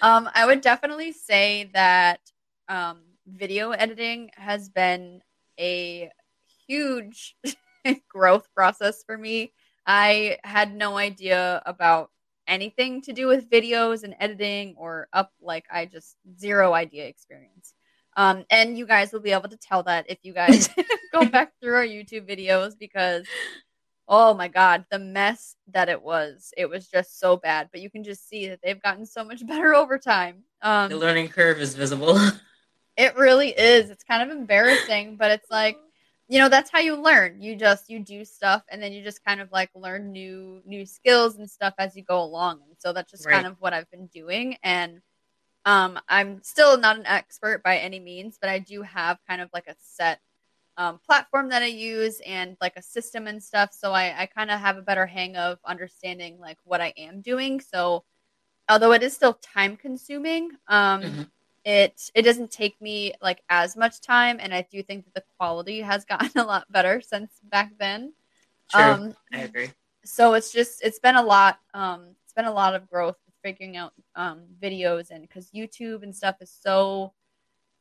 um, 0.01 0.29
I 0.35 0.47
would 0.47 0.61
definitely 0.63 1.13
say 1.13 1.71
that 1.75 2.21
um, 2.69 3.01
video 3.27 3.73
editing 3.73 4.31
has 4.37 4.69
been 4.71 5.21
a 5.59 6.11
huge 6.67 7.37
growth 8.09 8.49
process 8.55 9.03
for 9.05 9.19
me. 9.19 9.53
I 9.87 10.39
had 10.45 10.75
no 10.75 10.97
idea 10.97 11.63
about 11.67 12.11
anything 12.51 13.01
to 13.03 13.13
do 13.13 13.27
with 13.27 13.49
videos 13.49 14.03
and 14.03 14.15
editing 14.21 14.75
or 14.77 15.09
up 15.13 15.33
like 15.41 15.65
I 15.73 15.87
just 15.87 16.17
zero 16.39 16.75
idea 16.75 17.07
experience. 17.07 17.75
Um, 18.17 18.45
and 18.51 18.77
you 18.77 18.87
guys 18.87 19.13
will 19.13 19.21
be 19.21 19.31
able 19.31 19.49
to 19.49 19.57
tell 19.57 19.85
that 19.85 20.07
if 20.09 20.19
you 20.23 20.35
guys 20.35 20.69
go 21.13 21.25
back 21.25 21.53
through 21.61 21.77
our 21.77 21.87
YouTube 21.87 22.29
videos 22.29 22.79
because 22.79 23.25
oh 24.13 24.35
my 24.35 24.49
god, 24.49 24.85
the 24.91 24.99
mess 24.99 25.55
that 25.69 25.89
it 25.89 26.03
was. 26.03 26.53
It 26.57 26.69
was 26.69 26.89
just 26.89 27.21
so 27.21 27.37
bad. 27.37 27.69
But 27.73 27.81
you 27.81 27.89
can 27.89 28.03
just 28.03 28.29
see 28.29 28.49
that 28.49 28.59
they've 28.63 28.83
gotten 28.83 29.07
so 29.07 29.25
much 29.25 29.47
better 29.47 29.75
over 29.75 29.99
time. 29.99 30.43
Um, 30.61 30.91
the 30.91 30.99
learning 30.99 31.29
curve 31.29 31.59
is 31.61 31.75
visible. 31.75 32.19
it 32.97 33.17
really 33.17 33.51
is. 33.51 33.89
It's 33.89 34.05
kind 34.05 34.29
of 34.29 34.37
embarrassing, 34.37 35.17
but 35.17 35.31
it's 35.31 35.51
like 35.51 35.79
you 36.31 36.39
know 36.39 36.49
that's 36.49 36.71
how 36.71 36.79
you 36.79 36.95
learn. 36.95 37.43
You 37.43 37.57
just 37.57 37.91
you 37.91 37.99
do 37.99 38.25
stuff 38.25 38.63
and 38.71 38.81
then 38.81 38.93
you 38.93 39.03
just 39.03 39.25
kind 39.25 39.41
of 39.41 39.51
like 39.51 39.69
learn 39.75 40.13
new 40.13 40.63
new 40.65 40.87
skills 40.87 41.37
and 41.37 41.51
stuff 41.51 41.75
as 41.77 41.97
you 41.97 42.05
go 42.05 42.23
along. 42.23 42.61
And 42.69 42.77
so 42.79 42.93
that's 42.93 43.11
just 43.11 43.27
right. 43.27 43.35
kind 43.35 43.49
of 43.49 43.57
what 43.59 43.75
i've 43.75 43.91
been 43.91 44.07
doing. 44.07 44.57
And 44.63 45.01
um 45.65 45.99
i'm 46.09 46.41
still 46.43 46.79
not 46.79 46.97
an 46.97 47.07
expert 47.07 47.63
by 47.63 47.77
any 47.77 48.01
means 48.01 48.39
but 48.41 48.49
i 48.49 48.59
do 48.59 48.81
have 48.81 49.19
kind 49.29 49.43
of 49.43 49.51
like 49.53 49.67
a 49.67 49.75
set 49.79 50.19
um, 50.79 50.99
platform 51.05 51.51
that 51.51 51.63
i 51.63 51.67
use 51.67 52.19
and 52.25 52.57
like 52.63 52.77
a 52.77 52.83
system 52.83 53.27
and 53.27 53.43
stuff. 53.43 53.71
So 53.73 53.93
i, 53.93 54.23
I 54.23 54.27
kind 54.27 54.53
of 54.53 54.61
have 54.61 54.79
a 54.79 54.83
better 54.83 55.07
hang 55.07 55.37
of 55.37 55.59
understanding 55.67 56.39
like 56.39 56.59
what 56.63 56.81
i 56.81 56.95
am 56.97 57.23
doing. 57.23 57.61
So 57.61 58.05
although 58.69 58.93
it 58.93 59.03
is 59.03 59.15
still 59.15 59.35
time 59.35 59.77
consuming 59.77 60.53
um 60.69 61.03
mm-hmm 61.03 61.23
it 61.71 62.11
it 62.17 62.23
doesn't 62.23 62.51
take 62.51 62.81
me 62.81 63.13
like 63.23 63.43
as 63.49 63.77
much 63.77 64.01
time 64.01 64.39
and 64.41 64.53
i 64.53 64.67
do 64.73 64.83
think 64.83 65.05
that 65.05 65.15
the 65.15 65.25
quality 65.39 65.81
has 65.81 66.05
gotten 66.13 66.31
a 66.37 66.45
lot 66.45 66.71
better 66.71 67.01
since 67.01 67.31
back 67.45 67.73
then. 67.79 68.13
Sure 68.75 68.95
um, 68.95 69.15
i 69.33 69.41
agree. 69.41 69.71
so 70.05 70.35
it's 70.35 70.53
just 70.53 70.83
it's 70.83 70.99
been 70.99 71.17
a 71.17 71.23
lot 71.23 71.61
um 71.75 72.09
it's 72.25 72.33
been 72.33 72.45
a 72.47 72.53
lot 72.53 72.75
of 72.75 72.89
growth 72.91 73.17
figuring 73.43 73.77
out 73.77 73.93
um 74.17 74.43
videos 74.61 75.11
and 75.11 75.23
because 75.23 75.51
youtube 75.51 76.03
and 76.03 76.15
stuff 76.15 76.37
is 76.41 76.51
so 76.51 77.13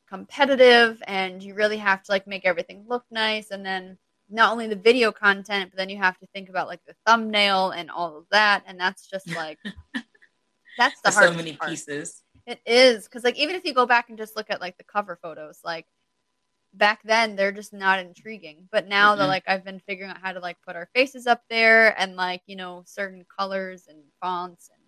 competitive 0.07 1.01
and 1.05 1.43
you 1.43 1.53
really 1.53 1.77
have 1.77 2.01
to 2.03 2.11
like 2.11 2.25
make 2.27 2.45
everything 2.45 2.85
look 2.87 3.03
nice 3.11 3.51
and 3.51 3.65
then 3.65 3.97
not 4.29 4.51
only 4.51 4.67
the 4.67 4.75
video 4.75 5.11
content 5.11 5.71
but 5.71 5.77
then 5.77 5.89
you 5.89 5.97
have 5.97 6.17
to 6.17 6.27
think 6.27 6.49
about 6.49 6.67
like 6.67 6.83
the 6.85 6.95
thumbnail 7.05 7.71
and 7.71 7.91
all 7.91 8.17
of 8.17 8.25
that 8.31 8.63
and 8.67 8.79
that's 8.79 9.07
just 9.07 9.27
like 9.35 9.59
that's 10.77 11.01
the 11.01 11.11
hard 11.11 11.29
so 11.29 11.35
many 11.35 11.53
part. 11.53 11.69
pieces 11.69 12.23
it 12.49 12.59
is 12.65 13.05
because 13.05 13.23
like 13.23 13.37
even 13.37 13.55
if 13.55 13.63
you 13.63 13.73
go 13.73 13.85
back 13.85 14.09
and 14.09 14.17
just 14.17 14.35
look 14.35 14.47
at 14.49 14.59
like 14.59 14.77
the 14.77 14.83
cover 14.83 15.19
photos, 15.21 15.59
like 15.63 15.85
back 16.73 16.99
then 17.03 17.35
they're 17.35 17.51
just 17.51 17.73
not 17.73 17.99
intriguing. 17.99 18.67
But 18.71 18.87
now 18.87 19.11
mm-hmm. 19.11 19.19
that 19.19 19.27
like 19.27 19.43
I've 19.47 19.63
been 19.63 19.79
figuring 19.79 20.09
out 20.09 20.17
how 20.21 20.33
to 20.33 20.39
like 20.39 20.57
put 20.65 20.75
our 20.75 20.89
faces 20.95 21.27
up 21.27 21.43
there 21.49 21.99
and 21.99 22.15
like 22.15 22.41
you 22.47 22.55
know 22.55 22.83
certain 22.85 23.23
colors 23.37 23.85
and 23.87 23.99
fonts 24.19 24.69
and 24.73 24.81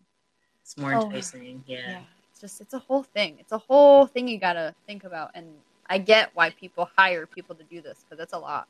it's 0.64 0.76
more 0.76 0.96
oh, 0.96 1.06
enticing. 1.06 1.64
Yeah. 1.68 1.78
yeah, 1.88 2.02
it's 2.32 2.42
just 2.42 2.62
it's 2.62 2.74
a 2.74 2.80
whole 2.80 3.04
thing. 3.04 3.38
It's 3.40 3.52
a 3.52 3.60
whole 3.60 4.08
thing 4.08 4.28
you 4.28 4.40
gotta 4.40 4.74
think 4.88 5.04
about. 5.04 5.32
And 5.36 5.48
I 5.88 6.00
get 6.00 6.32
why 6.34 6.50
people 6.50 6.90
hire 6.98 7.28
people 7.28 7.56
to 7.56 7.64
do 7.64 7.82
this 7.82 8.04
because 8.10 8.22
it's 8.22 8.34
a 8.34 8.40
lot 8.40 8.68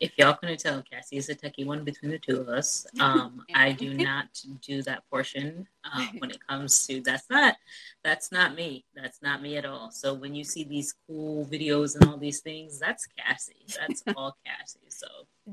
if 0.00 0.12
y'all 0.16 0.34
couldn't 0.34 0.60
tell, 0.60 0.82
Cassie 0.82 1.16
is 1.16 1.28
a 1.28 1.34
techie 1.34 1.66
one 1.66 1.84
between 1.84 2.10
the 2.10 2.18
two 2.18 2.40
of 2.40 2.48
us. 2.48 2.86
Um, 3.00 3.44
I 3.54 3.72
do 3.72 3.94
not 3.94 4.26
do 4.62 4.82
that 4.82 5.02
portion 5.10 5.66
uh, 5.84 6.06
when 6.18 6.30
it 6.30 6.38
comes 6.46 6.86
to 6.86 7.00
that's 7.00 7.28
not 7.30 7.56
that's 8.04 8.32
not 8.32 8.54
me. 8.54 8.84
That's 8.94 9.22
not 9.22 9.42
me 9.42 9.56
at 9.56 9.64
all. 9.64 9.90
So 9.90 10.14
when 10.14 10.34
you 10.34 10.44
see 10.44 10.64
these 10.64 10.94
cool 11.06 11.46
videos 11.46 11.96
and 11.96 12.08
all 12.08 12.16
these 12.16 12.40
things, 12.40 12.78
that's 12.78 13.06
Cassie. 13.18 13.66
That's 13.78 14.02
all 14.16 14.36
Cassie. 14.44 14.80
So 14.88 15.06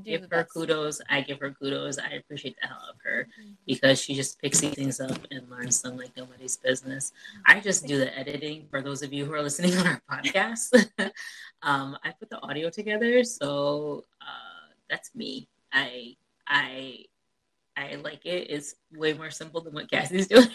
give 0.04 0.22
her 0.22 0.28
best. 0.28 0.52
kudos. 0.52 1.00
I 1.08 1.20
give 1.20 1.40
her 1.40 1.50
kudos. 1.50 1.98
I 1.98 2.14
appreciate 2.14 2.56
the 2.60 2.68
hell 2.68 2.78
out 2.82 2.94
of 2.94 3.00
her 3.04 3.28
mm-hmm. 3.40 3.52
because 3.66 4.00
she 4.00 4.14
just 4.14 4.40
picks 4.40 4.60
these 4.60 4.74
things 4.74 5.00
up 5.00 5.18
and 5.30 5.48
learns 5.50 5.80
them 5.82 5.96
like 5.96 6.16
nobody's 6.16 6.56
business. 6.56 7.12
I 7.46 7.60
just 7.60 7.86
do 7.86 7.98
the 7.98 8.16
editing 8.16 8.66
for 8.70 8.82
those 8.82 9.02
of 9.02 9.12
you 9.12 9.24
who 9.24 9.34
are 9.34 9.42
listening 9.42 9.76
on 9.76 9.86
our 9.86 10.02
podcast. 10.10 10.74
um, 11.62 11.96
I 12.04 12.12
put 12.18 12.30
the 12.30 12.40
audio 12.40 12.70
together, 12.70 13.24
so 13.24 14.04
uh, 14.20 14.72
that's 14.88 15.14
me. 15.14 15.48
I 15.72 16.16
I 16.46 17.04
I 17.76 17.96
like 17.96 18.24
it. 18.24 18.50
It's 18.50 18.74
way 18.92 19.12
more 19.12 19.30
simple 19.30 19.60
than 19.60 19.74
what 19.74 19.90
Cassie's 19.90 20.26
doing. 20.28 20.48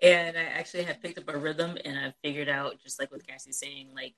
and 0.00 0.36
I 0.36 0.42
actually 0.42 0.84
have 0.84 1.02
picked 1.02 1.18
up 1.18 1.28
a 1.28 1.36
rhythm 1.36 1.76
and 1.84 1.98
I've 1.98 2.14
figured 2.22 2.48
out, 2.48 2.80
just 2.82 2.98
like 2.98 3.10
what 3.10 3.26
Cassie's 3.26 3.58
saying, 3.58 3.90
like 3.94 4.14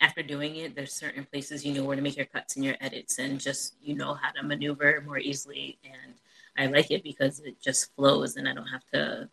after 0.00 0.22
doing 0.22 0.56
it, 0.56 0.74
there's 0.74 0.92
certain 0.92 1.24
places 1.24 1.64
you 1.64 1.72
know 1.72 1.84
where 1.84 1.96
to 1.96 2.02
make 2.02 2.16
your 2.16 2.26
cuts 2.26 2.56
and 2.56 2.64
your 2.64 2.76
edits, 2.80 3.18
and 3.18 3.40
just 3.40 3.74
you 3.82 3.94
know 3.94 4.14
how 4.14 4.30
to 4.32 4.42
maneuver 4.42 5.02
more 5.06 5.18
easily. 5.18 5.78
And 5.84 6.14
I 6.56 6.66
like 6.66 6.90
it 6.90 7.02
because 7.02 7.40
it 7.40 7.60
just 7.60 7.94
flows, 7.94 8.36
and 8.36 8.48
I 8.48 8.54
don't 8.54 8.66
have 8.66 8.84
to. 8.92 9.28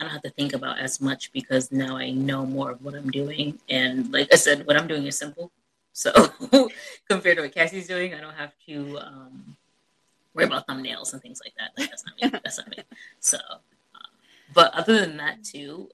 I 0.00 0.04
don't 0.04 0.12
have 0.12 0.22
to 0.22 0.30
think 0.30 0.54
about 0.54 0.80
as 0.80 1.00
much 1.00 1.32
because 1.32 1.70
now 1.70 1.96
I 1.96 2.10
know 2.10 2.44
more 2.44 2.72
of 2.72 2.82
what 2.82 2.96
I'm 2.96 3.10
doing. 3.10 3.60
And 3.68 4.12
like 4.12 4.28
I 4.32 4.36
said, 4.36 4.66
what 4.66 4.76
I'm 4.76 4.88
doing 4.88 5.06
is 5.06 5.16
simple. 5.16 5.52
So 5.92 6.10
compared 7.08 7.36
to 7.36 7.42
what 7.42 7.54
Cassie's 7.54 7.86
doing, 7.86 8.12
I 8.12 8.20
don't 8.20 8.34
have 8.34 8.52
to 8.66 8.98
um, 8.98 9.56
worry 10.34 10.46
about 10.46 10.66
thumbnails 10.66 11.12
and 11.12 11.22
things 11.22 11.40
like 11.44 11.54
that. 11.60 11.70
Like, 11.78 11.90
that's 11.90 12.04
not 12.04 12.32
me. 12.32 12.40
That's 12.42 12.58
not 12.58 12.68
me. 12.70 12.78
So, 13.20 13.38
um, 13.38 14.10
but 14.52 14.74
other 14.74 14.98
than 14.98 15.16
that, 15.18 15.44
too, 15.44 15.88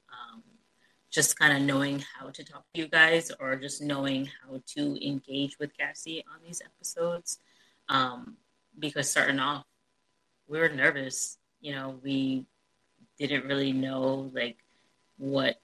just 1.11 1.39
kind 1.39 1.57
of 1.57 1.63
knowing 1.63 2.05
how 2.17 2.31
to 2.31 2.45
talk 2.45 2.65
to 2.73 2.81
you 2.81 2.87
guys 2.87 3.33
or 3.41 3.57
just 3.57 3.83
knowing 3.83 4.27
how 4.27 4.63
to 4.65 5.07
engage 5.07 5.59
with 5.59 5.77
Cassie 5.77 6.25
on 6.33 6.41
these 6.47 6.63
episodes. 6.65 7.39
Um, 7.89 8.37
because 8.79 9.11
starting 9.11 9.41
off, 9.41 9.65
we 10.47 10.61
were 10.61 10.69
nervous. 10.69 11.39
You 11.61 11.75
know, 11.75 11.99
we 12.03 12.47
didn't 13.19 13.45
really 13.45 13.73
know 13.73 14.31
like 14.33 14.59
what, 15.19 15.61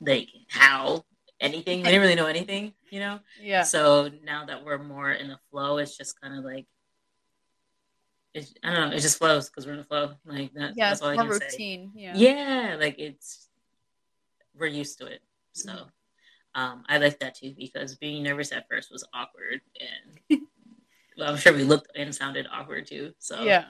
like 0.00 0.28
how 0.48 1.04
anything. 1.40 1.80
We 1.80 1.86
didn't 1.86 2.02
really 2.02 2.14
know 2.14 2.26
anything, 2.26 2.72
you 2.88 3.00
know? 3.00 3.18
Yeah. 3.42 3.64
So 3.64 4.10
now 4.24 4.46
that 4.46 4.64
we're 4.64 4.78
more 4.78 5.10
in 5.10 5.28
the 5.28 5.38
flow, 5.50 5.78
it's 5.78 5.96
just 5.96 6.20
kind 6.20 6.38
of 6.38 6.44
like, 6.44 6.66
it's, 8.32 8.54
I 8.62 8.72
don't 8.72 8.90
know, 8.90 8.96
it 8.96 9.00
just 9.00 9.18
flows 9.18 9.48
because 9.48 9.66
we're 9.66 9.72
in 9.72 9.78
the 9.78 9.84
flow. 9.84 10.12
Like 10.24 10.54
that, 10.54 10.74
yeah, 10.76 10.90
that's 10.90 11.02
all 11.02 11.08
I 11.08 11.16
can 11.16 11.26
routine. 11.26 11.90
Say. 11.92 12.00
Yeah. 12.00 12.12
Yeah. 12.14 12.76
Like 12.78 13.00
it's, 13.00 13.48
we're 14.60 14.66
used 14.66 14.98
to 14.98 15.06
it. 15.06 15.22
So 15.52 15.72
um, 16.54 16.84
I 16.88 16.98
like 16.98 17.18
that 17.20 17.36
too 17.36 17.54
because 17.56 17.96
being 17.96 18.22
nervous 18.22 18.52
at 18.52 18.68
first 18.68 18.92
was 18.92 19.04
awkward, 19.14 19.60
and 19.80 20.40
well, 21.18 21.30
I'm 21.30 21.36
sure 21.36 21.52
we 21.52 21.64
looked 21.64 21.90
and 21.96 22.14
sounded 22.14 22.46
awkward 22.52 22.86
too. 22.86 23.12
So 23.18 23.42
yeah. 23.42 23.64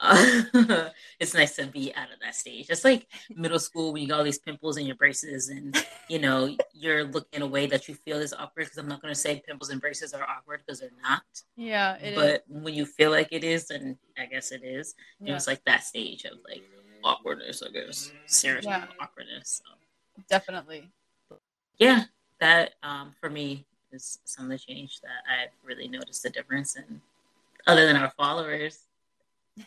Uh, 0.00 0.42
it's 1.20 1.34
nice 1.34 1.54
to 1.54 1.66
be 1.66 1.94
out 1.94 2.12
of 2.12 2.18
that 2.20 2.34
stage. 2.34 2.66
It's 2.68 2.84
like 2.84 3.06
middle 3.30 3.60
school 3.60 3.92
when 3.92 4.02
you 4.02 4.08
got 4.08 4.18
all 4.18 4.24
these 4.24 4.40
pimples 4.40 4.76
in 4.76 4.86
your 4.86 4.96
braces, 4.96 5.48
and 5.48 5.86
you 6.08 6.18
know 6.18 6.54
you're 6.74 7.04
looking 7.04 7.28
in 7.34 7.42
a 7.42 7.46
way 7.46 7.66
that 7.66 7.88
you 7.88 7.94
feel 7.94 8.18
is 8.18 8.32
awkward. 8.32 8.64
Because 8.64 8.78
I'm 8.78 8.88
not 8.88 9.00
going 9.00 9.14
to 9.14 9.18
say 9.18 9.42
pimples 9.46 9.70
and 9.70 9.80
braces 9.80 10.12
are 10.12 10.24
awkward 10.24 10.62
because 10.66 10.80
they're 10.80 10.90
not. 11.02 11.22
Yeah, 11.56 11.96
but 12.16 12.34
is. 12.34 12.40
when 12.48 12.74
you 12.74 12.86
feel 12.86 13.12
like 13.12 13.28
it 13.30 13.44
is, 13.44 13.68
then 13.68 13.96
I 14.18 14.26
guess 14.26 14.50
it 14.50 14.64
is. 14.64 14.96
Yeah. 15.20 15.36
It's 15.36 15.46
like 15.46 15.64
that 15.64 15.84
stage 15.84 16.24
of 16.24 16.38
like 16.48 16.64
awkwardness, 17.04 17.62
I 17.62 17.70
guess, 17.70 18.10
serious 18.26 18.64
yeah. 18.64 18.86
awkwardness. 19.00 19.62
So 19.64 19.74
definitely. 20.28 20.90
Yeah, 21.78 22.04
that 22.40 22.74
um, 22.82 23.12
for 23.20 23.30
me 23.30 23.64
is 23.92 24.18
some 24.24 24.46
of 24.46 24.50
the 24.50 24.58
change 24.58 25.00
that 25.00 25.22
I've 25.30 25.50
really 25.64 25.88
noticed 25.88 26.22
the 26.22 26.30
difference 26.30 26.76
in. 26.76 27.00
Other 27.66 27.86
than 27.86 27.96
our 27.96 28.10
followers 28.10 28.80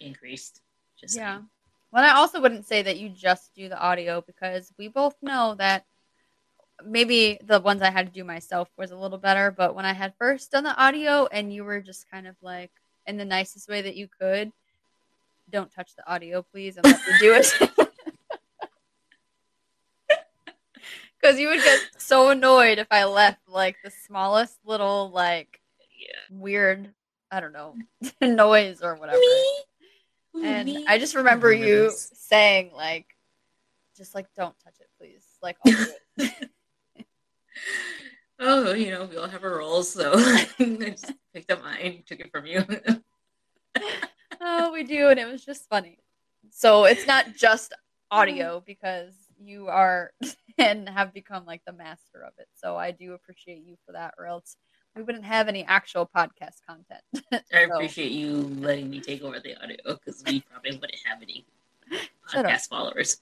increased. 0.00 0.62
Just 0.98 1.16
yeah. 1.16 1.34
Saying. 1.36 1.48
Well, 1.92 2.04
I 2.04 2.16
also 2.16 2.40
wouldn't 2.40 2.66
say 2.66 2.82
that 2.82 2.98
you 2.98 3.08
just 3.08 3.54
do 3.54 3.68
the 3.68 3.78
audio 3.78 4.20
because 4.20 4.72
we 4.78 4.88
both 4.88 5.14
know 5.22 5.54
that 5.58 5.84
maybe 6.84 7.38
the 7.44 7.60
ones 7.60 7.82
I 7.82 7.90
had 7.90 8.06
to 8.06 8.12
do 8.12 8.24
myself 8.24 8.68
was 8.76 8.90
a 8.90 8.96
little 8.96 9.18
better, 9.18 9.50
but 9.50 9.74
when 9.74 9.84
I 9.84 9.92
had 9.92 10.14
first 10.18 10.50
done 10.50 10.64
the 10.64 10.76
audio 10.76 11.26
and 11.26 11.52
you 11.52 11.62
were 11.62 11.80
just 11.80 12.10
kind 12.10 12.26
of 12.26 12.34
like 12.42 12.72
in 13.06 13.16
the 13.16 13.24
nicest 13.24 13.68
way 13.68 13.82
that 13.82 13.94
you 13.96 14.08
could, 14.08 14.50
don't 15.50 15.70
touch 15.70 15.94
the 15.94 16.10
audio, 16.10 16.42
please, 16.42 16.76
and 16.76 16.84
let 16.84 16.96
me 16.96 17.14
do 17.20 17.34
it. 17.34 17.70
because 21.24 21.40
you 21.40 21.48
would 21.48 21.62
get 21.62 21.80
so 21.96 22.28
annoyed 22.28 22.78
if 22.78 22.88
I 22.90 23.04
left 23.04 23.48
like 23.48 23.76
the 23.82 23.90
smallest 23.90 24.58
little 24.66 25.10
like 25.10 25.60
yeah. 25.98 26.38
weird 26.38 26.92
I 27.30 27.40
don't 27.40 27.54
know 27.54 27.74
noise 28.20 28.82
or 28.82 28.96
whatever. 28.96 29.18
Me? 29.18 29.54
And 30.44 30.66
Me? 30.66 30.84
I 30.86 30.98
just 30.98 31.14
remember, 31.14 31.48
I 31.48 31.52
remember 31.52 31.66
you 31.66 31.84
this. 31.84 32.12
saying 32.14 32.72
like, 32.76 33.06
just 33.96 34.14
like 34.14 34.26
don't 34.36 34.54
touch 34.62 34.74
it, 34.80 34.88
please. 34.98 35.24
Like 35.42 35.56
oh, 38.38 38.74
you 38.74 38.90
know 38.90 39.06
we 39.06 39.16
all 39.16 39.28
have 39.28 39.44
our 39.44 39.58
roles, 39.58 39.90
so 39.90 40.12
I 40.16 40.46
just 40.58 41.10
picked 41.32 41.50
up 41.50 41.62
mine, 41.62 42.02
took 42.06 42.20
it 42.20 42.30
from 42.30 42.44
you. 42.44 42.64
oh, 44.42 44.72
we 44.72 44.84
do, 44.84 45.08
and 45.08 45.18
it 45.18 45.26
was 45.26 45.42
just 45.42 45.70
funny. 45.70 46.00
So 46.50 46.84
it's 46.84 47.06
not 47.06 47.34
just 47.34 47.72
audio 48.10 48.62
because 48.64 49.14
you 49.38 49.68
are 49.68 50.12
and 50.58 50.88
have 50.88 51.12
become 51.12 51.44
like 51.44 51.62
the 51.66 51.72
master 51.72 52.22
of 52.24 52.32
it. 52.38 52.48
So 52.54 52.76
I 52.76 52.90
do 52.90 53.12
appreciate 53.12 53.62
you 53.64 53.76
for 53.86 53.92
that, 53.92 54.14
or 54.18 54.26
else 54.26 54.56
we 54.94 55.02
wouldn't 55.02 55.24
have 55.24 55.48
any 55.48 55.64
actual 55.64 56.08
podcast 56.14 56.60
content. 56.66 57.02
so. 57.32 57.40
I 57.52 57.60
appreciate 57.60 58.12
you 58.12 58.36
letting 58.58 58.90
me 58.90 59.00
take 59.00 59.22
over 59.22 59.40
the 59.40 59.56
audio 59.62 59.76
because 59.86 60.22
we 60.26 60.40
probably 60.40 60.72
wouldn't 60.72 61.00
have 61.04 61.20
any 61.22 61.44
podcast 62.32 62.68
followers. 62.68 63.18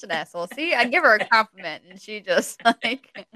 such 0.00 0.02
an 0.02 0.10
asshole. 0.10 0.48
See, 0.54 0.74
I 0.74 0.84
give 0.84 1.02
her 1.04 1.16
a 1.16 1.24
compliment 1.26 1.84
and 1.88 2.00
she 2.00 2.20
just 2.20 2.62
like, 2.82 3.26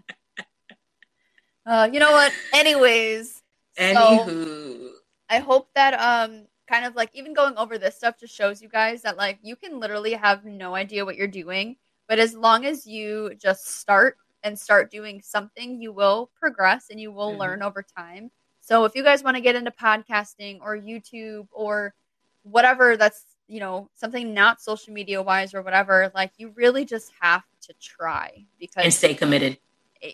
uh, 1.66 1.88
you 1.92 2.00
know 2.00 2.12
what? 2.12 2.32
Anyways, 2.54 3.42
so 3.76 3.84
Anywho, 3.84 4.90
I 5.28 5.38
hope 5.38 5.68
that 5.74 5.94
um, 5.94 6.46
kind 6.68 6.84
of 6.84 6.94
like 6.94 7.10
even 7.14 7.34
going 7.34 7.56
over 7.56 7.78
this 7.78 7.96
stuff 7.96 8.18
just 8.18 8.34
shows 8.34 8.62
you 8.62 8.68
guys 8.68 9.02
that 9.02 9.16
like 9.16 9.38
you 9.42 9.56
can 9.56 9.80
literally 9.80 10.12
have 10.14 10.44
no 10.44 10.74
idea 10.74 11.04
what 11.04 11.16
you're 11.16 11.26
doing, 11.28 11.76
but 12.08 12.18
as 12.18 12.34
long 12.34 12.64
as 12.64 12.86
you 12.86 13.34
just 13.36 13.78
start 13.80 14.16
and 14.42 14.58
start 14.58 14.90
doing 14.90 15.20
something, 15.22 15.80
you 15.80 15.92
will 15.92 16.30
progress 16.38 16.86
and 16.90 17.00
you 17.00 17.10
will 17.12 17.34
Mhm. 17.34 17.38
learn 17.38 17.62
over 17.62 17.82
time. 17.82 18.30
So 18.60 18.84
if 18.84 18.94
you 18.94 19.02
guys 19.02 19.22
want 19.22 19.36
to 19.36 19.40
get 19.42 19.56
into 19.56 19.70
podcasting 19.70 20.60
or 20.62 20.76
YouTube 20.76 21.48
or 21.52 21.94
whatever 22.42 22.96
that's, 22.96 23.24
you 23.48 23.60
know, 23.60 23.90
something 23.94 24.32
not 24.34 24.60
social 24.60 24.92
media 24.92 25.22
wise 25.22 25.54
or 25.54 25.62
whatever, 25.62 26.10
like 26.14 26.32
you 26.38 26.50
really 26.56 26.84
just 26.84 27.12
have 27.20 27.42
to 27.62 27.74
try 27.80 28.46
because 28.58 28.84
and 28.84 28.94
stay 28.94 29.14
committed. 29.14 29.58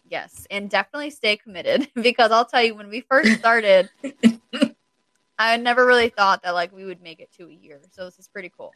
yes, 0.09 0.47
and 0.51 0.71
definitely 0.71 1.11
stay 1.11 1.37
committed 1.37 1.89
because 2.03 2.31
I'll 2.31 2.45
tell 2.45 2.63
you 2.63 2.75
when 2.75 2.89
we 2.89 3.01
first 3.03 3.39
started 3.39 3.89
I 5.41 5.57
never 5.57 5.87
really 5.87 6.11
thought 6.11 6.43
that 6.43 6.53
like 6.55 6.71
we 6.71 6.85
would 6.85 7.01
make 7.03 7.19
it 7.19 7.33
to 7.39 7.49
a 7.49 7.53
year. 7.53 7.81
So 7.93 8.05
this 8.05 8.19
is 8.19 8.29
pretty 8.29 8.53
cool. 8.55 8.73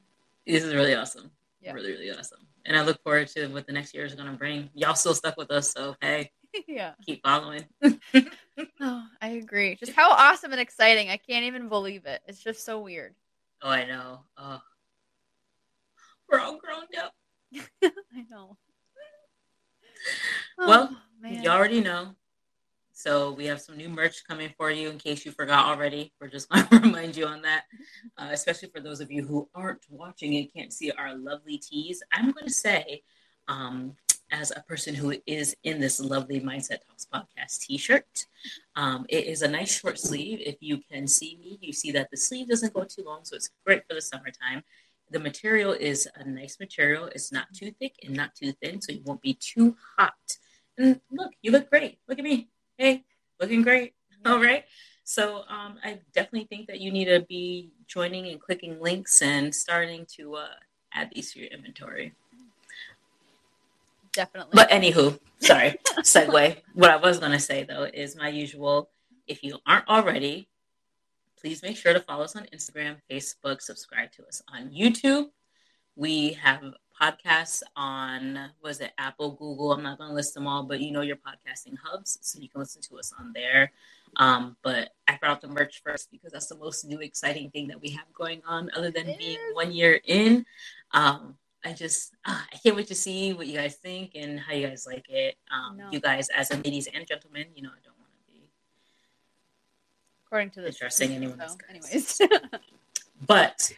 This 0.46 0.64
is 0.64 0.74
really 0.74 0.94
awesome. 0.94 1.30
Yeah. 1.60 1.72
Really, 1.72 1.92
really 1.92 2.10
awesome. 2.10 2.40
And 2.64 2.76
I 2.76 2.82
look 2.82 3.02
forward 3.02 3.28
to 3.28 3.48
what 3.48 3.66
the 3.66 3.72
next 3.72 3.94
year 3.94 4.04
is 4.06 4.14
going 4.14 4.30
to 4.30 4.36
bring. 4.36 4.70
Y'all 4.74 4.94
still 4.94 5.14
stuck 5.14 5.36
with 5.36 5.50
us, 5.50 5.70
so 5.72 5.94
hey, 6.00 6.30
yeah. 6.66 6.92
keep 7.04 7.22
following. 7.22 7.64
Oh, 8.80 9.02
I 9.20 9.30
agree. 9.30 9.74
Just 9.74 9.92
how 9.92 10.12
awesome 10.12 10.52
and 10.52 10.60
exciting. 10.60 11.10
I 11.10 11.16
can't 11.16 11.44
even 11.44 11.68
believe 11.68 12.06
it. 12.06 12.20
It's 12.28 12.38
just 12.38 12.64
so 12.64 12.78
weird. 12.78 13.14
Oh, 13.62 13.68
I 13.68 13.84
know. 13.84 14.20
Oh, 14.38 14.60
we're 16.30 16.38
all 16.38 16.56
grown 16.58 16.84
up. 17.02 17.12
I 17.82 18.24
know. 18.30 18.56
Well, 20.56 20.90
Oh. 21.24 21.28
You 21.28 21.48
already 21.48 21.80
know. 21.80 22.14
So 22.96 23.32
we 23.32 23.46
have 23.46 23.60
some 23.60 23.76
new 23.76 23.88
merch 23.88 24.24
coming 24.26 24.50
for 24.56 24.70
you 24.70 24.88
in 24.88 24.98
case 24.98 25.26
you 25.26 25.32
forgot 25.32 25.66
already. 25.66 26.12
We're 26.20 26.28
just 26.28 26.48
going 26.50 26.64
to 26.68 26.78
remind 26.78 27.16
you 27.16 27.26
on 27.26 27.42
that, 27.42 27.64
uh, 28.16 28.28
especially 28.30 28.68
for 28.68 28.80
those 28.80 29.00
of 29.00 29.10
you 29.10 29.26
who 29.26 29.48
aren't 29.52 29.82
watching 29.90 30.36
and 30.36 30.50
can't 30.52 30.72
see 30.72 30.92
our 30.92 31.16
lovely 31.16 31.58
tees. 31.58 32.02
I'm 32.12 32.30
going 32.30 32.46
to 32.46 32.52
say, 32.52 33.02
um, 33.48 33.96
as 34.30 34.52
a 34.52 34.62
person 34.62 34.94
who 34.94 35.12
is 35.26 35.56
in 35.64 35.80
this 35.80 36.00
lovely 36.00 36.40
Mindset 36.40 36.78
Talks 36.86 37.06
podcast 37.12 37.60
t-shirt, 37.60 38.26
um, 38.76 39.06
it 39.08 39.26
is 39.26 39.42
a 39.42 39.48
nice 39.48 39.80
short 39.80 39.98
sleeve. 39.98 40.40
If 40.40 40.56
you 40.60 40.78
can 40.90 41.08
see 41.08 41.36
me, 41.40 41.58
you 41.60 41.72
see 41.72 41.90
that 41.92 42.10
the 42.12 42.16
sleeve 42.16 42.48
doesn't 42.48 42.74
go 42.74 42.84
too 42.84 43.02
long, 43.04 43.20
so 43.24 43.34
it's 43.34 43.50
great 43.66 43.82
for 43.88 43.94
the 43.94 44.02
summertime. 44.02 44.62
The 45.10 45.18
material 45.18 45.72
is 45.72 46.08
a 46.14 46.24
nice 46.24 46.58
material. 46.60 47.06
It's 47.06 47.32
not 47.32 47.46
too 47.52 47.72
thick 47.72 47.96
and 48.04 48.14
not 48.14 48.36
too 48.36 48.52
thin, 48.62 48.80
so 48.80 48.92
you 48.92 49.02
won't 49.04 49.20
be 49.20 49.34
too 49.34 49.76
hot. 49.98 50.14
And 50.78 51.00
look, 51.10 51.32
you 51.42 51.50
look 51.50 51.68
great. 51.70 51.98
Look 52.08 52.18
at 52.18 52.24
me. 52.24 52.50
Hey, 52.76 53.04
looking 53.40 53.62
great. 53.62 53.94
All 54.26 54.40
right. 54.40 54.64
So 55.04 55.42
um, 55.48 55.76
I 55.84 56.00
definitely 56.14 56.46
think 56.46 56.66
that 56.68 56.80
you 56.80 56.90
need 56.90 57.04
to 57.06 57.20
be 57.20 57.70
joining 57.86 58.26
and 58.28 58.40
clicking 58.40 58.80
links 58.80 59.22
and 59.22 59.54
starting 59.54 60.06
to 60.16 60.36
uh, 60.36 60.48
add 60.92 61.10
these 61.14 61.32
to 61.32 61.40
your 61.40 61.48
inventory. 61.50 62.14
Definitely. 64.12 64.52
But 64.54 64.70
anywho, 64.70 65.18
sorry, 65.40 65.74
segue. 65.98 66.56
What 66.72 66.90
I 66.90 66.96
was 66.96 67.18
going 67.18 67.32
to 67.32 67.38
say 67.38 67.64
though 67.64 67.84
is 67.92 68.16
my 68.16 68.28
usual. 68.28 68.90
If 69.26 69.42
you 69.42 69.58
aren't 69.66 69.88
already, 69.88 70.48
please 71.40 71.62
make 71.62 71.76
sure 71.76 71.92
to 71.92 72.00
follow 72.00 72.24
us 72.24 72.36
on 72.36 72.46
Instagram, 72.54 72.96
Facebook, 73.10 73.60
subscribe 73.60 74.12
to 74.12 74.26
us 74.26 74.42
on 74.52 74.70
YouTube. 74.70 75.26
We 75.96 76.32
have 76.34 76.62
podcasts 77.00 77.62
on 77.76 78.50
was 78.62 78.80
it 78.80 78.92
Apple, 78.98 79.32
Google. 79.32 79.72
I'm 79.72 79.82
not 79.82 79.98
going 79.98 80.10
to 80.10 80.14
list 80.14 80.34
them 80.34 80.46
all, 80.46 80.62
but 80.62 80.80
you 80.80 80.92
know 80.92 81.00
your 81.00 81.16
podcasting 81.16 81.76
hubs, 81.82 82.18
so 82.20 82.38
you 82.38 82.48
can 82.48 82.60
listen 82.60 82.82
to 82.82 82.98
us 82.98 83.12
on 83.18 83.32
there. 83.34 83.72
Um, 84.16 84.56
but 84.62 84.90
I 85.08 85.16
brought 85.16 85.40
the 85.40 85.48
merch 85.48 85.82
first 85.82 86.10
because 86.10 86.32
that's 86.32 86.46
the 86.46 86.56
most 86.56 86.84
new 86.84 87.00
exciting 87.00 87.50
thing 87.50 87.66
that 87.68 87.80
we 87.80 87.90
have 87.90 88.04
going 88.14 88.42
on, 88.46 88.70
other 88.76 88.90
than 88.90 89.06
being 89.18 89.38
one 89.54 89.72
year 89.72 90.00
in. 90.04 90.46
Um, 90.92 91.36
I 91.64 91.72
just 91.72 92.14
ah, 92.26 92.46
I 92.52 92.56
can't 92.58 92.76
wait 92.76 92.88
to 92.88 92.94
see 92.94 93.32
what 93.32 93.46
you 93.46 93.56
guys 93.56 93.76
think 93.76 94.12
and 94.14 94.38
how 94.38 94.52
you 94.52 94.66
guys 94.68 94.86
like 94.86 95.06
it. 95.08 95.36
Um, 95.50 95.76
No. 95.78 95.88
You 95.90 95.98
guys, 96.00 96.28
as 96.28 96.50
a 96.50 96.56
ladies 96.56 96.88
and 96.92 97.06
gentlemen, 97.06 97.46
you 97.54 97.62
know 97.62 97.70
I 97.70 97.80
don't 97.82 97.98
want 97.98 98.10
to 98.12 98.32
be 98.32 98.50
according 100.26 100.50
to 100.50 100.60
this. 100.60 100.76
Interesting, 100.76 101.12
anyone 101.12 101.38
So, 101.38 101.44
else, 101.44 101.56
anyways. 101.68 102.20
but 103.26 103.72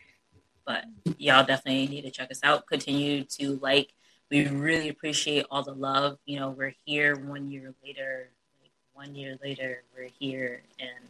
but 0.66 0.84
y'all 1.18 1.44
definitely 1.44 1.86
need 1.86 2.02
to 2.02 2.10
check 2.10 2.30
us 2.30 2.40
out 2.42 2.66
continue 2.66 3.24
to 3.24 3.58
like 3.62 3.92
we 4.30 4.46
really 4.48 4.88
appreciate 4.88 5.46
all 5.50 5.62
the 5.62 5.72
love 5.72 6.18
you 6.26 6.38
know 6.38 6.50
we're 6.50 6.74
here 6.84 7.16
one 7.16 7.50
year 7.50 7.72
later 7.84 8.28
like 8.60 8.70
one 8.94 9.14
year 9.14 9.38
later 9.42 9.82
we're 9.96 10.10
here 10.18 10.62
and 10.80 11.08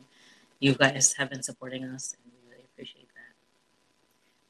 you 0.60 0.74
guys 0.74 1.14
have 1.14 1.30
been 1.30 1.42
supporting 1.42 1.84
us 1.84 2.14
and 2.14 2.32
we 2.32 2.50
really 2.50 2.64
appreciate 2.72 3.08
that 3.08 3.34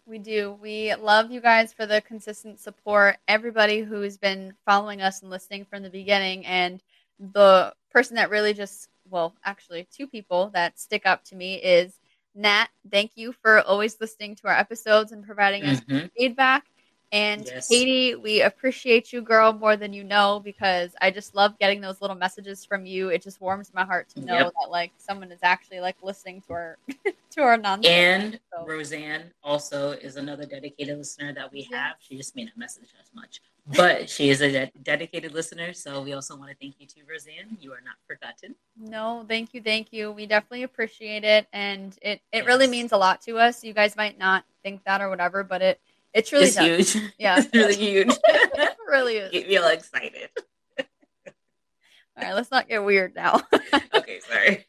We 0.06 0.18
do. 0.18 0.56
We 0.60 0.94
love 0.94 1.30
you 1.30 1.40
guys 1.40 1.72
for 1.72 1.86
the 1.86 2.00
consistent 2.00 2.60
support. 2.60 3.16
Everybody 3.26 3.80
who's 3.80 4.16
been 4.16 4.54
following 4.64 5.00
us 5.02 5.22
and 5.22 5.30
listening 5.30 5.64
from 5.64 5.82
the 5.82 5.90
beginning, 5.90 6.46
and 6.46 6.80
the 7.18 7.74
person 7.90 8.16
that 8.16 8.30
really 8.30 8.54
just, 8.54 8.88
well, 9.10 9.34
actually, 9.44 9.88
two 9.90 10.06
people 10.06 10.50
that 10.54 10.78
stick 10.78 11.06
up 11.06 11.24
to 11.24 11.34
me 11.34 11.56
is 11.56 11.98
Nat. 12.36 12.68
Thank 12.90 13.12
you 13.16 13.32
for 13.32 13.60
always 13.62 13.96
listening 14.00 14.36
to 14.36 14.48
our 14.48 14.54
episodes 14.54 15.10
and 15.12 15.24
providing 15.24 15.64
us 15.64 15.80
Mhm. 15.80 16.10
feedback. 16.16 16.64
And 17.12 17.46
Yes. 17.46 17.68
Katie, 17.68 18.14
we 18.16 18.42
appreciate 18.42 19.12
you, 19.12 19.22
girl, 19.22 19.52
more 19.52 19.76
than 19.76 19.92
you 19.92 20.04
know, 20.04 20.40
because 20.40 20.94
I 21.00 21.10
just 21.10 21.34
love 21.34 21.56
getting 21.58 21.80
those 21.80 22.00
little 22.00 22.16
messages 22.16 22.64
from 22.64 22.84
you. 22.84 23.08
It 23.10 23.22
just 23.22 23.40
warms 23.40 23.72
my 23.72 23.84
heart 23.84 24.08
to 24.10 24.20
know 24.20 24.34
Yep. 24.34 24.52
that 24.60 24.70
like 24.70 24.92
someone 24.98 25.30
is 25.32 25.40
actually 25.42 25.80
like 25.80 25.96
listening 26.02 26.42
to 26.42 26.52
our 26.52 26.78
to 27.30 27.42
our 27.42 27.56
nonsense. 27.56 27.86
and 27.86 28.40
So- 28.52 28.66
roseanne 28.66 29.32
also 29.42 29.92
is 29.92 30.16
another 30.16 30.46
dedicated 30.46 30.96
listener 30.98 31.32
that 31.34 31.52
we 31.52 31.62
have 31.72 31.96
she 32.00 32.16
just 32.16 32.34
may 32.34 32.44
not 32.44 32.56
message 32.56 32.88
us 32.98 33.10
much 33.14 33.40
but 33.74 34.08
she 34.08 34.30
is 34.30 34.40
a 34.40 34.50
de- 34.52 34.72
dedicated 34.82 35.32
listener 35.34 35.72
so 35.72 36.00
we 36.02 36.12
also 36.12 36.36
want 36.36 36.50
to 36.50 36.56
thank 36.60 36.76
you 36.78 36.86
too, 36.86 37.00
roseanne 37.08 37.56
you 37.60 37.72
are 37.72 37.80
not 37.84 37.96
forgotten 38.06 38.54
No, 38.78 39.24
thank 39.28 39.54
you, 39.54 39.62
thank 39.62 39.92
you. 39.92 40.12
We 40.12 40.26
definitely 40.26 40.62
appreciate 40.62 41.24
it, 41.24 41.46
and 41.52 41.96
it 42.02 42.20
it 42.32 42.44
really 42.46 42.66
means 42.68 42.92
a 42.92 42.96
lot 42.96 43.22
to 43.22 43.38
us. 43.38 43.64
You 43.64 43.72
guys 43.72 43.96
might 43.96 44.18
not 44.18 44.44
think 44.62 44.84
that 44.84 45.00
or 45.00 45.08
whatever, 45.08 45.42
but 45.42 45.62
it 45.62 45.80
it 46.14 46.26
truly 46.26 46.44
it's 46.46 46.54
does. 46.56 46.92
huge 46.92 47.12
Yeah. 47.18 47.38
it's 47.40 47.52
really 47.54 47.74
huge 47.76 48.08
it 48.24 48.76
really 48.88 49.16
is. 49.16 49.32
get 49.32 49.48
me 49.48 49.56
all 49.56 49.68
excited 49.68 50.28
All 52.18 52.22
right, 52.24 52.34
let's 52.34 52.50
not 52.50 52.66
get 52.68 52.82
weird 52.84 53.14
now. 53.14 53.42
okay, 53.94 54.20
sorry. 54.20 54.64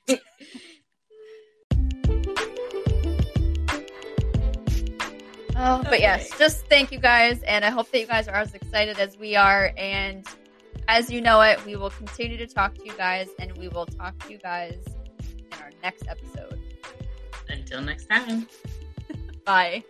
Oh, 5.60 5.82
but 5.84 6.00
yes, 6.00 6.30
just 6.38 6.67
thank 6.67 6.91
you 6.91 7.00
guys, 7.00 7.41
and 7.43 7.65
I 7.65 7.72
hope 7.72 7.89
that 7.91 8.00
you 8.00 8.06
guys 8.06 8.28
are 8.28 8.36
as 8.36 8.54
excited 8.54 9.00
as 9.00 9.17
we 9.17 9.36
are. 9.36 9.72
And 9.76 10.26
as 10.88 11.10
you 11.10 11.20
know 11.20 11.41
it, 11.41 11.63
we 11.65 11.76
will 11.76 11.89
continue 11.89 12.38
to 12.38 12.46
talk 12.46 12.76
to 12.76 12.86
you 12.86 12.93
guys, 12.93 13.28
and 13.39 13.58
we 13.58 13.67
will 13.67 13.88
talk 13.88 14.17
to 14.20 14.32
you 14.32 14.38
guys 14.38 14.78
in 15.20 15.60
our 15.60 15.72
next 15.82 16.08
episode. 16.08 16.60
Until 17.50 17.82
next 17.82 18.06
time. 18.06 18.48
Bye. 19.46 19.84